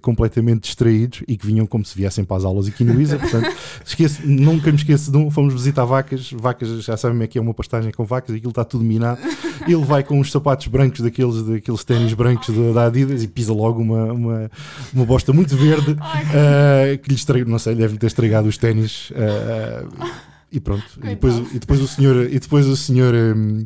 completamente 0.00 0.62
distraídos 0.62 1.22
e 1.28 1.36
que 1.36 1.46
vinham 1.46 1.66
como 1.66 1.84
se 1.84 1.94
viessem 1.94 2.24
para 2.24 2.38
as 2.38 2.44
aulas 2.44 2.66
aqui 2.66 2.82
no 2.82 2.98
ISA. 2.98 3.18
Portanto, 3.18 3.54
esqueço, 3.84 4.26
nunca 4.26 4.72
me 4.72 4.78
esqueço 4.78 5.12
de 5.12 5.16
um, 5.18 5.30
fomos 5.30 5.52
visitar 5.52 5.84
vacas, 5.84 6.32
vacas, 6.32 6.82
já 6.82 6.96
sabem 6.96 7.22
aqui 7.22 7.38
é 7.38 7.40
uma 7.40 7.52
pastagem 7.52 7.92
com 7.92 8.04
vacas, 8.04 8.34
aquilo 8.34 8.50
está 8.50 8.64
tudo 8.64 8.82
minado. 8.82 9.20
Ele 9.66 9.84
vai 9.84 10.02
com 10.02 10.18
uns 10.18 10.32
sapatos 10.32 10.66
brancos 10.68 11.00
daqueles, 11.00 11.42
daqueles 11.42 11.84
ténis 11.84 12.14
brancos 12.14 12.48
da 12.74 12.86
Adidas 12.86 13.22
e 13.22 13.28
pisa 13.28 13.52
logo 13.52 13.82
uma, 13.82 14.12
uma, 14.12 14.50
uma 14.94 15.04
bosta 15.04 15.32
muito 15.32 15.54
verde 15.54 15.92
uh, 15.92 16.98
que 17.02 17.08
lhe 17.10 17.14
estragou, 17.14 17.50
não 17.50 17.58
sei, 17.58 17.74
deve-lhe 17.74 17.98
ter 17.98 18.06
estragado 18.06 18.48
os 18.48 18.56
ténis. 18.56 19.10
Uh, 19.10 20.28
e 20.50 20.58
pronto, 20.60 20.84
e 21.02 21.08
depois, 21.08 21.36
e 21.36 21.58
depois 21.58 21.80
o 21.80 21.86
senhor, 21.86 22.24
e 22.24 22.38
depois 22.38 22.66
o 22.66 22.76
senhor 22.76 23.14
um, 23.14 23.64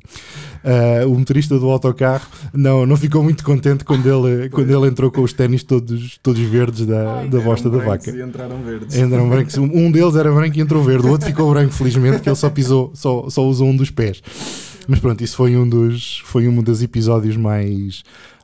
uh, 0.65 1.09
o 1.09 1.17
motorista 1.17 1.57
do 1.57 1.71
autocarro 1.71 2.27
não, 2.53 2.85
não 2.85 2.97
ficou 2.97 3.23
muito 3.23 3.45
contente 3.45 3.85
quando 3.85 4.07
ele, 4.07 4.49
quando 4.49 4.69
ele 4.69 4.89
entrou 4.89 5.11
com 5.11 5.23
os 5.23 5.33
ténis 5.33 5.63
todos, 5.63 6.19
todos 6.21 6.41
verdes 6.41 6.85
da, 6.85 7.21
Ai, 7.21 7.29
da 7.29 7.41
bosta 7.41 7.71
da 7.71 7.79
vaca. 7.79 8.11
E 8.11 8.21
entraram 8.21 8.61
verdes. 8.63 8.97
Entraram 8.97 9.29
brancos. 9.29 9.57
Um 9.57 9.93
deles 9.93 10.17
era 10.17 10.33
branco 10.33 10.59
e 10.59 10.61
entrou 10.61 10.83
verde, 10.83 11.07
o 11.07 11.11
outro 11.11 11.29
ficou 11.29 11.51
branco, 11.53 11.73
felizmente, 11.73 12.21
que 12.21 12.29
ele 12.29 12.37
só 12.37 12.51
pisou, 12.51 12.91
só, 12.95 13.31
só 13.31 13.47
usou 13.47 13.69
um 13.69 13.77
dos 13.77 13.91
pés. 13.91 14.21
Mas 14.89 14.99
pronto, 14.99 15.23
isso 15.23 15.37
foi 15.37 15.57
um 15.57 15.69
dos, 15.69 16.21
foi 16.25 16.49
um 16.49 16.63
dos 16.63 16.83
episódios 16.83 17.37
mais, 17.37 18.03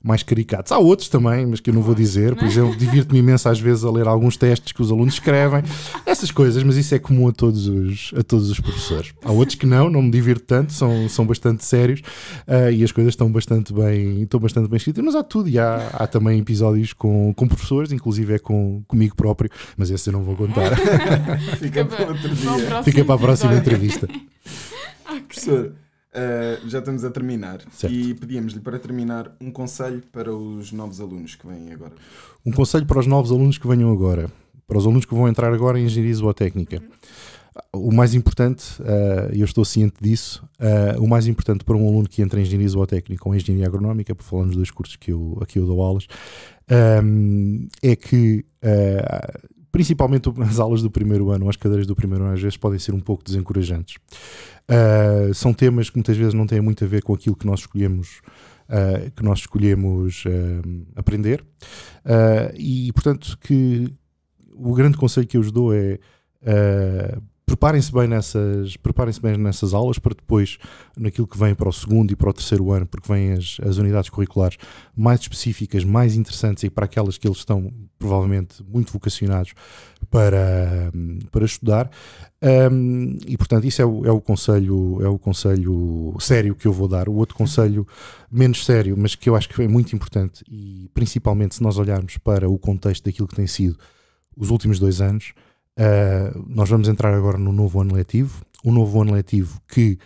mais 0.08 0.22
caricatos. 0.22 0.72
Há 0.72 0.78
outros 0.78 1.08
também, 1.08 1.44
mas 1.44 1.60
que 1.60 1.68
eu 1.68 1.74
não 1.74 1.82
vou 1.82 1.94
dizer. 1.94 2.34
Por 2.34 2.46
exemplo, 2.46 2.74
divirto-me 2.74 3.18
imenso 3.18 3.46
às 3.46 3.60
vezes 3.60 3.84
a 3.84 3.90
ler 3.90 4.08
alguns 4.08 4.38
testes 4.38 4.72
que 4.72 4.80
os 4.80 4.90
alunos 4.90 5.14
escrevem, 5.14 5.62
essas 6.06 6.30
coisas, 6.30 6.62
mas 6.62 6.76
isso 6.76 6.94
é 6.94 6.98
comum 6.98 7.28
a 7.28 7.32
todos 7.32 7.68
os, 7.68 8.14
a 8.16 8.22
todos 8.22 8.50
os 8.50 8.58
professores. 8.58 9.12
Há 9.22 9.30
outros 9.30 9.54
que 9.54 9.66
não, 9.66 9.90
não 9.90 10.00
me 10.00 10.10
divirto 10.10 10.44
tanto, 10.46 10.72
são, 10.72 11.08
são 11.10 11.26
bastante 11.26 11.62
sérios 11.62 12.00
uh, 12.48 12.72
e 12.72 12.82
as 12.82 12.90
coisas 12.90 13.12
estão 13.12 13.30
bastante 13.30 13.72
bem, 13.74 14.22
estão 14.22 14.40
bastante 14.40 14.68
bem 14.68 14.78
escritas, 14.78 15.04
mas 15.04 15.14
há 15.14 15.22
tudo 15.22 15.50
e 15.50 15.58
há, 15.58 15.90
há 15.92 16.06
também 16.06 16.40
episódios 16.40 16.94
com, 16.94 17.34
com 17.34 17.46
professores, 17.46 17.92
inclusive 17.92 18.34
é 18.34 18.38
com, 18.38 18.82
comigo 18.88 19.14
próprio, 19.14 19.50
mas 19.76 19.90
esse 19.90 20.08
eu 20.08 20.12
não 20.14 20.22
vou 20.22 20.34
contar. 20.34 20.74
Fica 21.58 21.84
para 21.84 22.08
outro 22.08 22.34
dia. 22.34 22.82
Fica 22.82 23.04
para 23.04 23.14
a 23.14 23.18
próxima 23.18 23.54
entrevista. 23.54 24.08
okay. 25.04 25.20
Professor. 25.20 25.87
Uh, 26.08 26.66
já 26.68 26.78
estamos 26.78 27.04
a 27.04 27.10
terminar 27.10 27.60
certo. 27.70 27.92
e 27.94 28.14
pedíamos-lhe 28.14 28.60
para 28.60 28.78
terminar 28.78 29.30
um 29.38 29.50
conselho 29.50 30.02
para 30.10 30.34
os 30.34 30.72
novos 30.72 31.00
alunos 31.00 31.34
que 31.34 31.46
vêm 31.46 31.70
agora. 31.70 31.92
Um 32.46 32.50
conselho 32.50 32.86
para 32.86 32.98
os 32.98 33.06
novos 33.06 33.30
alunos 33.30 33.58
que 33.58 33.68
venham 33.68 33.92
agora, 33.92 34.30
para 34.66 34.78
os 34.78 34.86
alunos 34.86 35.04
que 35.04 35.14
vão 35.14 35.28
entrar 35.28 35.52
agora 35.52 35.78
em 35.78 35.84
engenharia 35.84 36.14
zootécnica. 36.14 36.82
O 37.74 37.92
mais 37.92 38.14
importante, 38.14 38.80
uh, 38.80 39.34
eu 39.34 39.44
estou 39.44 39.64
ciente 39.66 39.96
disso, 40.00 40.42
uh, 40.58 41.02
o 41.02 41.06
mais 41.06 41.26
importante 41.26 41.62
para 41.62 41.76
um 41.76 41.86
aluno 41.86 42.08
que 42.08 42.22
entra 42.22 42.40
em 42.40 42.42
engenharia 42.42 42.68
zootécnica 42.68 43.28
ou 43.28 43.34
em 43.34 43.36
engenharia 43.36 43.66
agronómica, 43.66 44.14
por 44.14 44.24
falar 44.24 44.46
nos 44.46 44.56
dois 44.56 44.70
cursos 44.70 44.96
que 44.96 45.12
eu, 45.12 45.36
aqui 45.42 45.58
eu 45.58 45.66
dou 45.66 45.82
aulas, 45.82 46.06
um, 47.04 47.68
é 47.82 47.94
que 47.94 48.46
principalmente 49.78 50.28
as 50.40 50.58
aulas 50.58 50.82
do 50.82 50.90
primeiro 50.90 51.30
ano, 51.30 51.48
as 51.48 51.54
cadeiras 51.54 51.86
do 51.86 51.94
primeiro 51.94 52.24
ano, 52.24 52.34
às 52.34 52.40
vezes 52.40 52.56
podem 52.56 52.80
ser 52.80 52.92
um 52.94 52.98
pouco 52.98 53.22
desencorajantes. 53.22 53.94
Uh, 54.68 55.32
são 55.32 55.54
temas 55.54 55.88
que 55.88 55.96
muitas 55.96 56.16
vezes 56.16 56.34
não 56.34 56.48
têm 56.48 56.60
muito 56.60 56.82
a 56.82 56.86
ver 56.88 57.00
com 57.00 57.14
aquilo 57.14 57.36
que 57.36 57.46
nós 57.46 57.60
escolhemos. 57.60 58.20
Uh, 58.68 59.08
que 59.12 59.22
nós 59.22 59.38
escolhemos 59.38 60.24
uh, 60.26 60.86
aprender 60.94 61.42
e 62.54 62.92
portanto 62.92 63.38
que 63.40 63.90
o 64.52 64.74
grande 64.74 64.98
conselho 64.98 65.26
que 65.26 65.38
eu 65.38 65.42
vos 65.42 65.50
dou 65.50 65.72
é 65.72 65.98
preparem-se 67.48 67.90
bem 67.90 68.06
nessas 68.06 68.76
preparem-se 68.76 69.20
bem 69.20 69.38
nessas 69.38 69.72
aulas 69.72 69.98
para 69.98 70.14
depois 70.14 70.58
naquilo 70.94 71.26
que 71.26 71.38
vem 71.38 71.54
para 71.54 71.68
o 71.68 71.72
segundo 71.72 72.12
e 72.12 72.16
para 72.16 72.28
o 72.28 72.32
terceiro 72.32 72.70
ano 72.70 72.86
porque 72.86 73.10
vêm 73.10 73.32
as, 73.32 73.56
as 73.66 73.78
unidades 73.78 74.10
curriculares 74.10 74.58
mais 74.94 75.20
específicas 75.20 75.82
mais 75.82 76.14
interessantes 76.14 76.62
e 76.64 76.70
para 76.70 76.84
aquelas 76.84 77.16
que 77.16 77.26
eles 77.26 77.38
estão 77.38 77.72
provavelmente 77.98 78.62
muito 78.62 78.92
vocacionados 78.92 79.54
para 80.10 80.92
para 81.30 81.44
estudar. 81.44 81.90
Um, 82.70 83.16
e 83.26 83.36
portanto 83.36 83.66
isso 83.66 83.82
é 83.82 83.86
o, 83.86 84.06
é 84.06 84.10
o 84.10 84.20
conselho 84.20 84.98
é 85.02 85.08
o 85.08 85.18
conselho 85.18 86.14
sério 86.20 86.54
que 86.54 86.68
eu 86.68 86.72
vou 86.72 86.86
dar. 86.86 87.08
O 87.08 87.14
outro 87.14 87.34
conselho 87.34 87.86
menos 88.30 88.64
sério 88.64 88.94
mas 88.96 89.14
que 89.14 89.28
eu 89.28 89.34
acho 89.34 89.48
que 89.48 89.62
é 89.62 89.68
muito 89.68 89.96
importante 89.96 90.44
e 90.50 90.90
principalmente 90.92 91.54
se 91.54 91.62
nós 91.62 91.78
olharmos 91.78 92.18
para 92.18 92.48
o 92.48 92.58
contexto 92.58 93.04
daquilo 93.04 93.26
que 93.26 93.36
tem 93.36 93.46
sido 93.46 93.78
os 94.36 94.50
últimos 94.50 94.78
dois 94.78 95.00
anos 95.00 95.32
Uh, 95.78 96.44
nós 96.48 96.68
vamos 96.68 96.88
entrar 96.88 97.14
agora 97.14 97.38
no 97.38 97.52
novo 97.52 97.80
ano 97.80 97.94
letivo, 97.94 98.44
um 98.64 98.72
novo 98.72 99.00
ano 99.00 99.12
letivo 99.12 99.60
que 99.68 99.96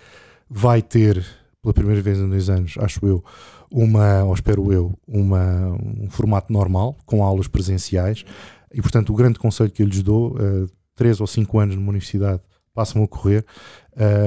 vai 0.48 0.82
ter, 0.82 1.24
pela 1.62 1.72
primeira 1.72 2.02
vez 2.02 2.18
em 2.18 2.28
dois 2.28 2.50
anos, 2.50 2.74
acho 2.78 3.06
eu, 3.06 3.24
uma, 3.70 4.22
ou 4.24 4.34
espero 4.34 4.70
eu, 4.70 4.92
uma, 5.08 5.70
um 5.70 6.10
formato 6.10 6.52
normal, 6.52 6.98
com 7.06 7.24
aulas 7.24 7.48
presenciais, 7.48 8.22
e 8.70 8.82
portanto 8.82 9.14
o 9.14 9.16
grande 9.16 9.38
conselho 9.38 9.70
que 9.70 9.82
eu 9.82 9.86
lhes 9.86 10.02
dou, 10.02 10.32
uh, 10.32 10.68
três 10.94 11.22
ou 11.22 11.26
cinco 11.26 11.58
anos 11.58 11.74
numa 11.74 11.88
universidade 11.88 12.42
passam 12.74 13.02
a 13.02 13.08
correr, 13.08 13.42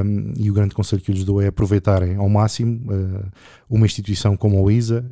um, 0.03 0.33
e 0.37 0.49
o 0.49 0.53
grande 0.53 0.73
conselho 0.73 1.01
que 1.03 1.11
eu 1.11 1.13
lhes 1.13 1.25
dou 1.25 1.39
é 1.39 1.47
aproveitarem 1.47 2.15
ao 2.15 2.27
máximo 2.27 2.91
uh, 2.91 3.31
uma 3.69 3.85
instituição 3.85 4.35
como 4.35 4.67
a 4.67 4.73
ISA 4.73 5.05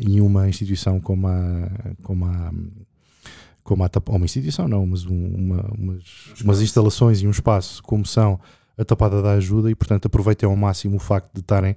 e 0.00 0.20
uma 0.20 0.46
instituição 0.46 1.00
como 1.00 1.26
a, 1.26 1.70
como 2.02 2.26
a 2.26 2.52
como 3.68 3.84
a, 3.84 3.90
uma 4.08 4.24
instituição, 4.24 4.66
não, 4.66 4.86
mas 4.86 5.04
um, 5.04 5.26
uma, 5.26 5.70
umas, 5.78 6.02
umas, 6.42 6.62
instalações 6.62 7.20
e 7.20 7.26
um 7.26 7.30
espaço 7.30 7.82
como 7.82 8.06
são 8.06 8.40
a 8.78 8.84
Tapada 8.84 9.20
da 9.20 9.32
Ajuda 9.32 9.70
e, 9.70 9.74
portanto, 9.74 10.06
aproveitem 10.06 10.48
ao 10.48 10.56
máximo 10.56 10.96
o 10.96 10.98
facto 10.98 11.30
de 11.34 11.40
estarem 11.40 11.76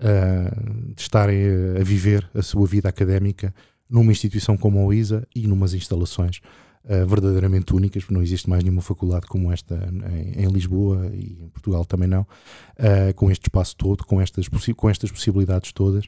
uh, 0.00 0.94
de 0.94 1.00
estarem 1.00 1.40
a, 1.80 1.82
viver 1.82 2.28
a 2.34 2.42
sua 2.42 2.66
vida 2.66 2.90
académica 2.90 3.54
numa 3.88 4.12
instituição 4.12 4.54
como 4.54 4.80
a 4.80 4.84
UISA 4.84 5.26
e 5.34 5.46
numas 5.46 5.72
instalações 5.72 6.42
uh, 6.84 7.06
verdadeiramente 7.06 7.74
únicas, 7.74 8.02
porque 8.02 8.14
não 8.14 8.22
existe 8.22 8.50
mais 8.50 8.62
nenhuma 8.62 8.82
faculdade 8.82 9.26
como 9.26 9.50
esta 9.50 9.88
em, 10.12 10.44
em 10.44 10.46
Lisboa 10.46 11.10
e 11.14 11.38
em 11.42 11.48
Portugal 11.48 11.86
também 11.86 12.06
não, 12.06 12.20
uh, 12.22 13.14
com 13.16 13.30
este 13.30 13.44
espaço 13.44 13.74
todo, 13.76 14.04
com 14.04 14.20
estas, 14.20 14.46
com 14.76 14.90
estas 14.90 15.10
possibilidades 15.10 15.72
todas, 15.72 16.04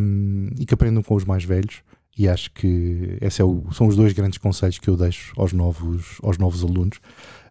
um, 0.00 0.50
e 0.56 0.64
que 0.64 0.74
aprendam 0.74 1.02
com 1.02 1.16
os 1.16 1.24
mais 1.24 1.42
velhos. 1.42 1.82
E 2.16 2.28
acho 2.28 2.50
que 2.52 3.18
esses 3.20 3.40
é 3.40 3.44
são 3.72 3.88
os 3.88 3.96
dois 3.96 4.12
grandes 4.12 4.38
conselhos 4.38 4.78
que 4.78 4.88
eu 4.88 4.96
deixo 4.96 5.32
aos 5.36 5.52
novos, 5.52 6.18
aos 6.22 6.38
novos 6.38 6.62
alunos, 6.62 6.98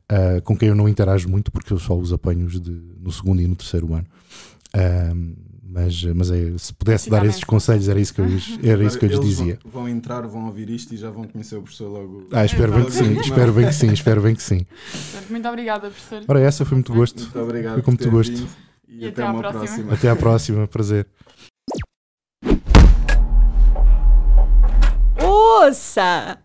uh, 0.10 0.42
com 0.44 0.58
quem 0.58 0.70
eu 0.70 0.76
não 0.76 0.88
interajo 0.88 1.28
muito, 1.28 1.52
porque 1.52 1.74
eu 1.74 1.80
só 1.80 1.98
os 1.98 2.14
apanho 2.14 2.48
de, 2.48 2.72
no 3.00 3.12
segundo 3.12 3.42
e 3.42 3.48
no 3.48 3.56
terceiro 3.56 3.94
ano. 3.94 4.08
Um, 5.14 5.36
mas, 5.74 6.04
mas 6.04 6.30
é, 6.30 6.56
se 6.56 6.72
pudesse 6.72 7.10
dar 7.10 7.26
esses 7.26 7.44
conselhos, 7.44 7.90
era 7.90 8.00
isso 8.00 8.14
que 8.14 8.22
eu 8.22 8.26
lhes, 8.26 8.60
era 8.64 8.84
isso 8.84 9.00
que 9.00 9.06
eu 9.06 9.10
lhes 9.10 9.20
dizia. 9.20 9.58
Vão, 9.64 9.84
vão, 9.84 9.90
entrar, 9.90 10.22
vão 10.28 10.46
ouvir 10.46 10.70
isto 10.70 10.94
e 10.94 10.98
já 10.98 11.10
vão 11.10 11.24
conhecer 11.24 11.56
o 11.56 11.64
professor 11.64 11.90
logo. 11.90 12.28
Ah, 12.32 12.46
espero 12.46 12.72
bem 12.74 12.86
que 12.86 12.92
sim, 12.92 13.20
espero 13.20 13.52
bem 13.52 13.66
que 13.66 13.74
sim, 13.74 13.92
espero 13.92 14.22
bem 14.22 14.36
que 14.36 14.44
sim. 14.44 14.68
Muito 15.32 15.48
obrigada, 15.48 15.90
professor. 15.90 16.24
Ora, 16.28 16.42
essa 16.42 16.64
foi 16.64 16.76
muito 16.76 16.94
gosto. 16.94 17.22
Muito 17.22 17.40
obrigado. 17.40 17.74
Foi 17.74 17.82
com 17.82 17.92
muito 17.92 18.12
gosto. 18.12 18.48
E, 18.88 19.00
e, 19.00 19.08
até, 19.08 19.24
até 19.24 19.32
uma 19.32 19.40
próxima. 19.40 19.66
próxima. 19.66 19.94
Até 19.94 20.10
à 20.10 20.16
próxima, 20.16 20.68
prazer. 20.68 21.08
Ouça! 25.56 26.43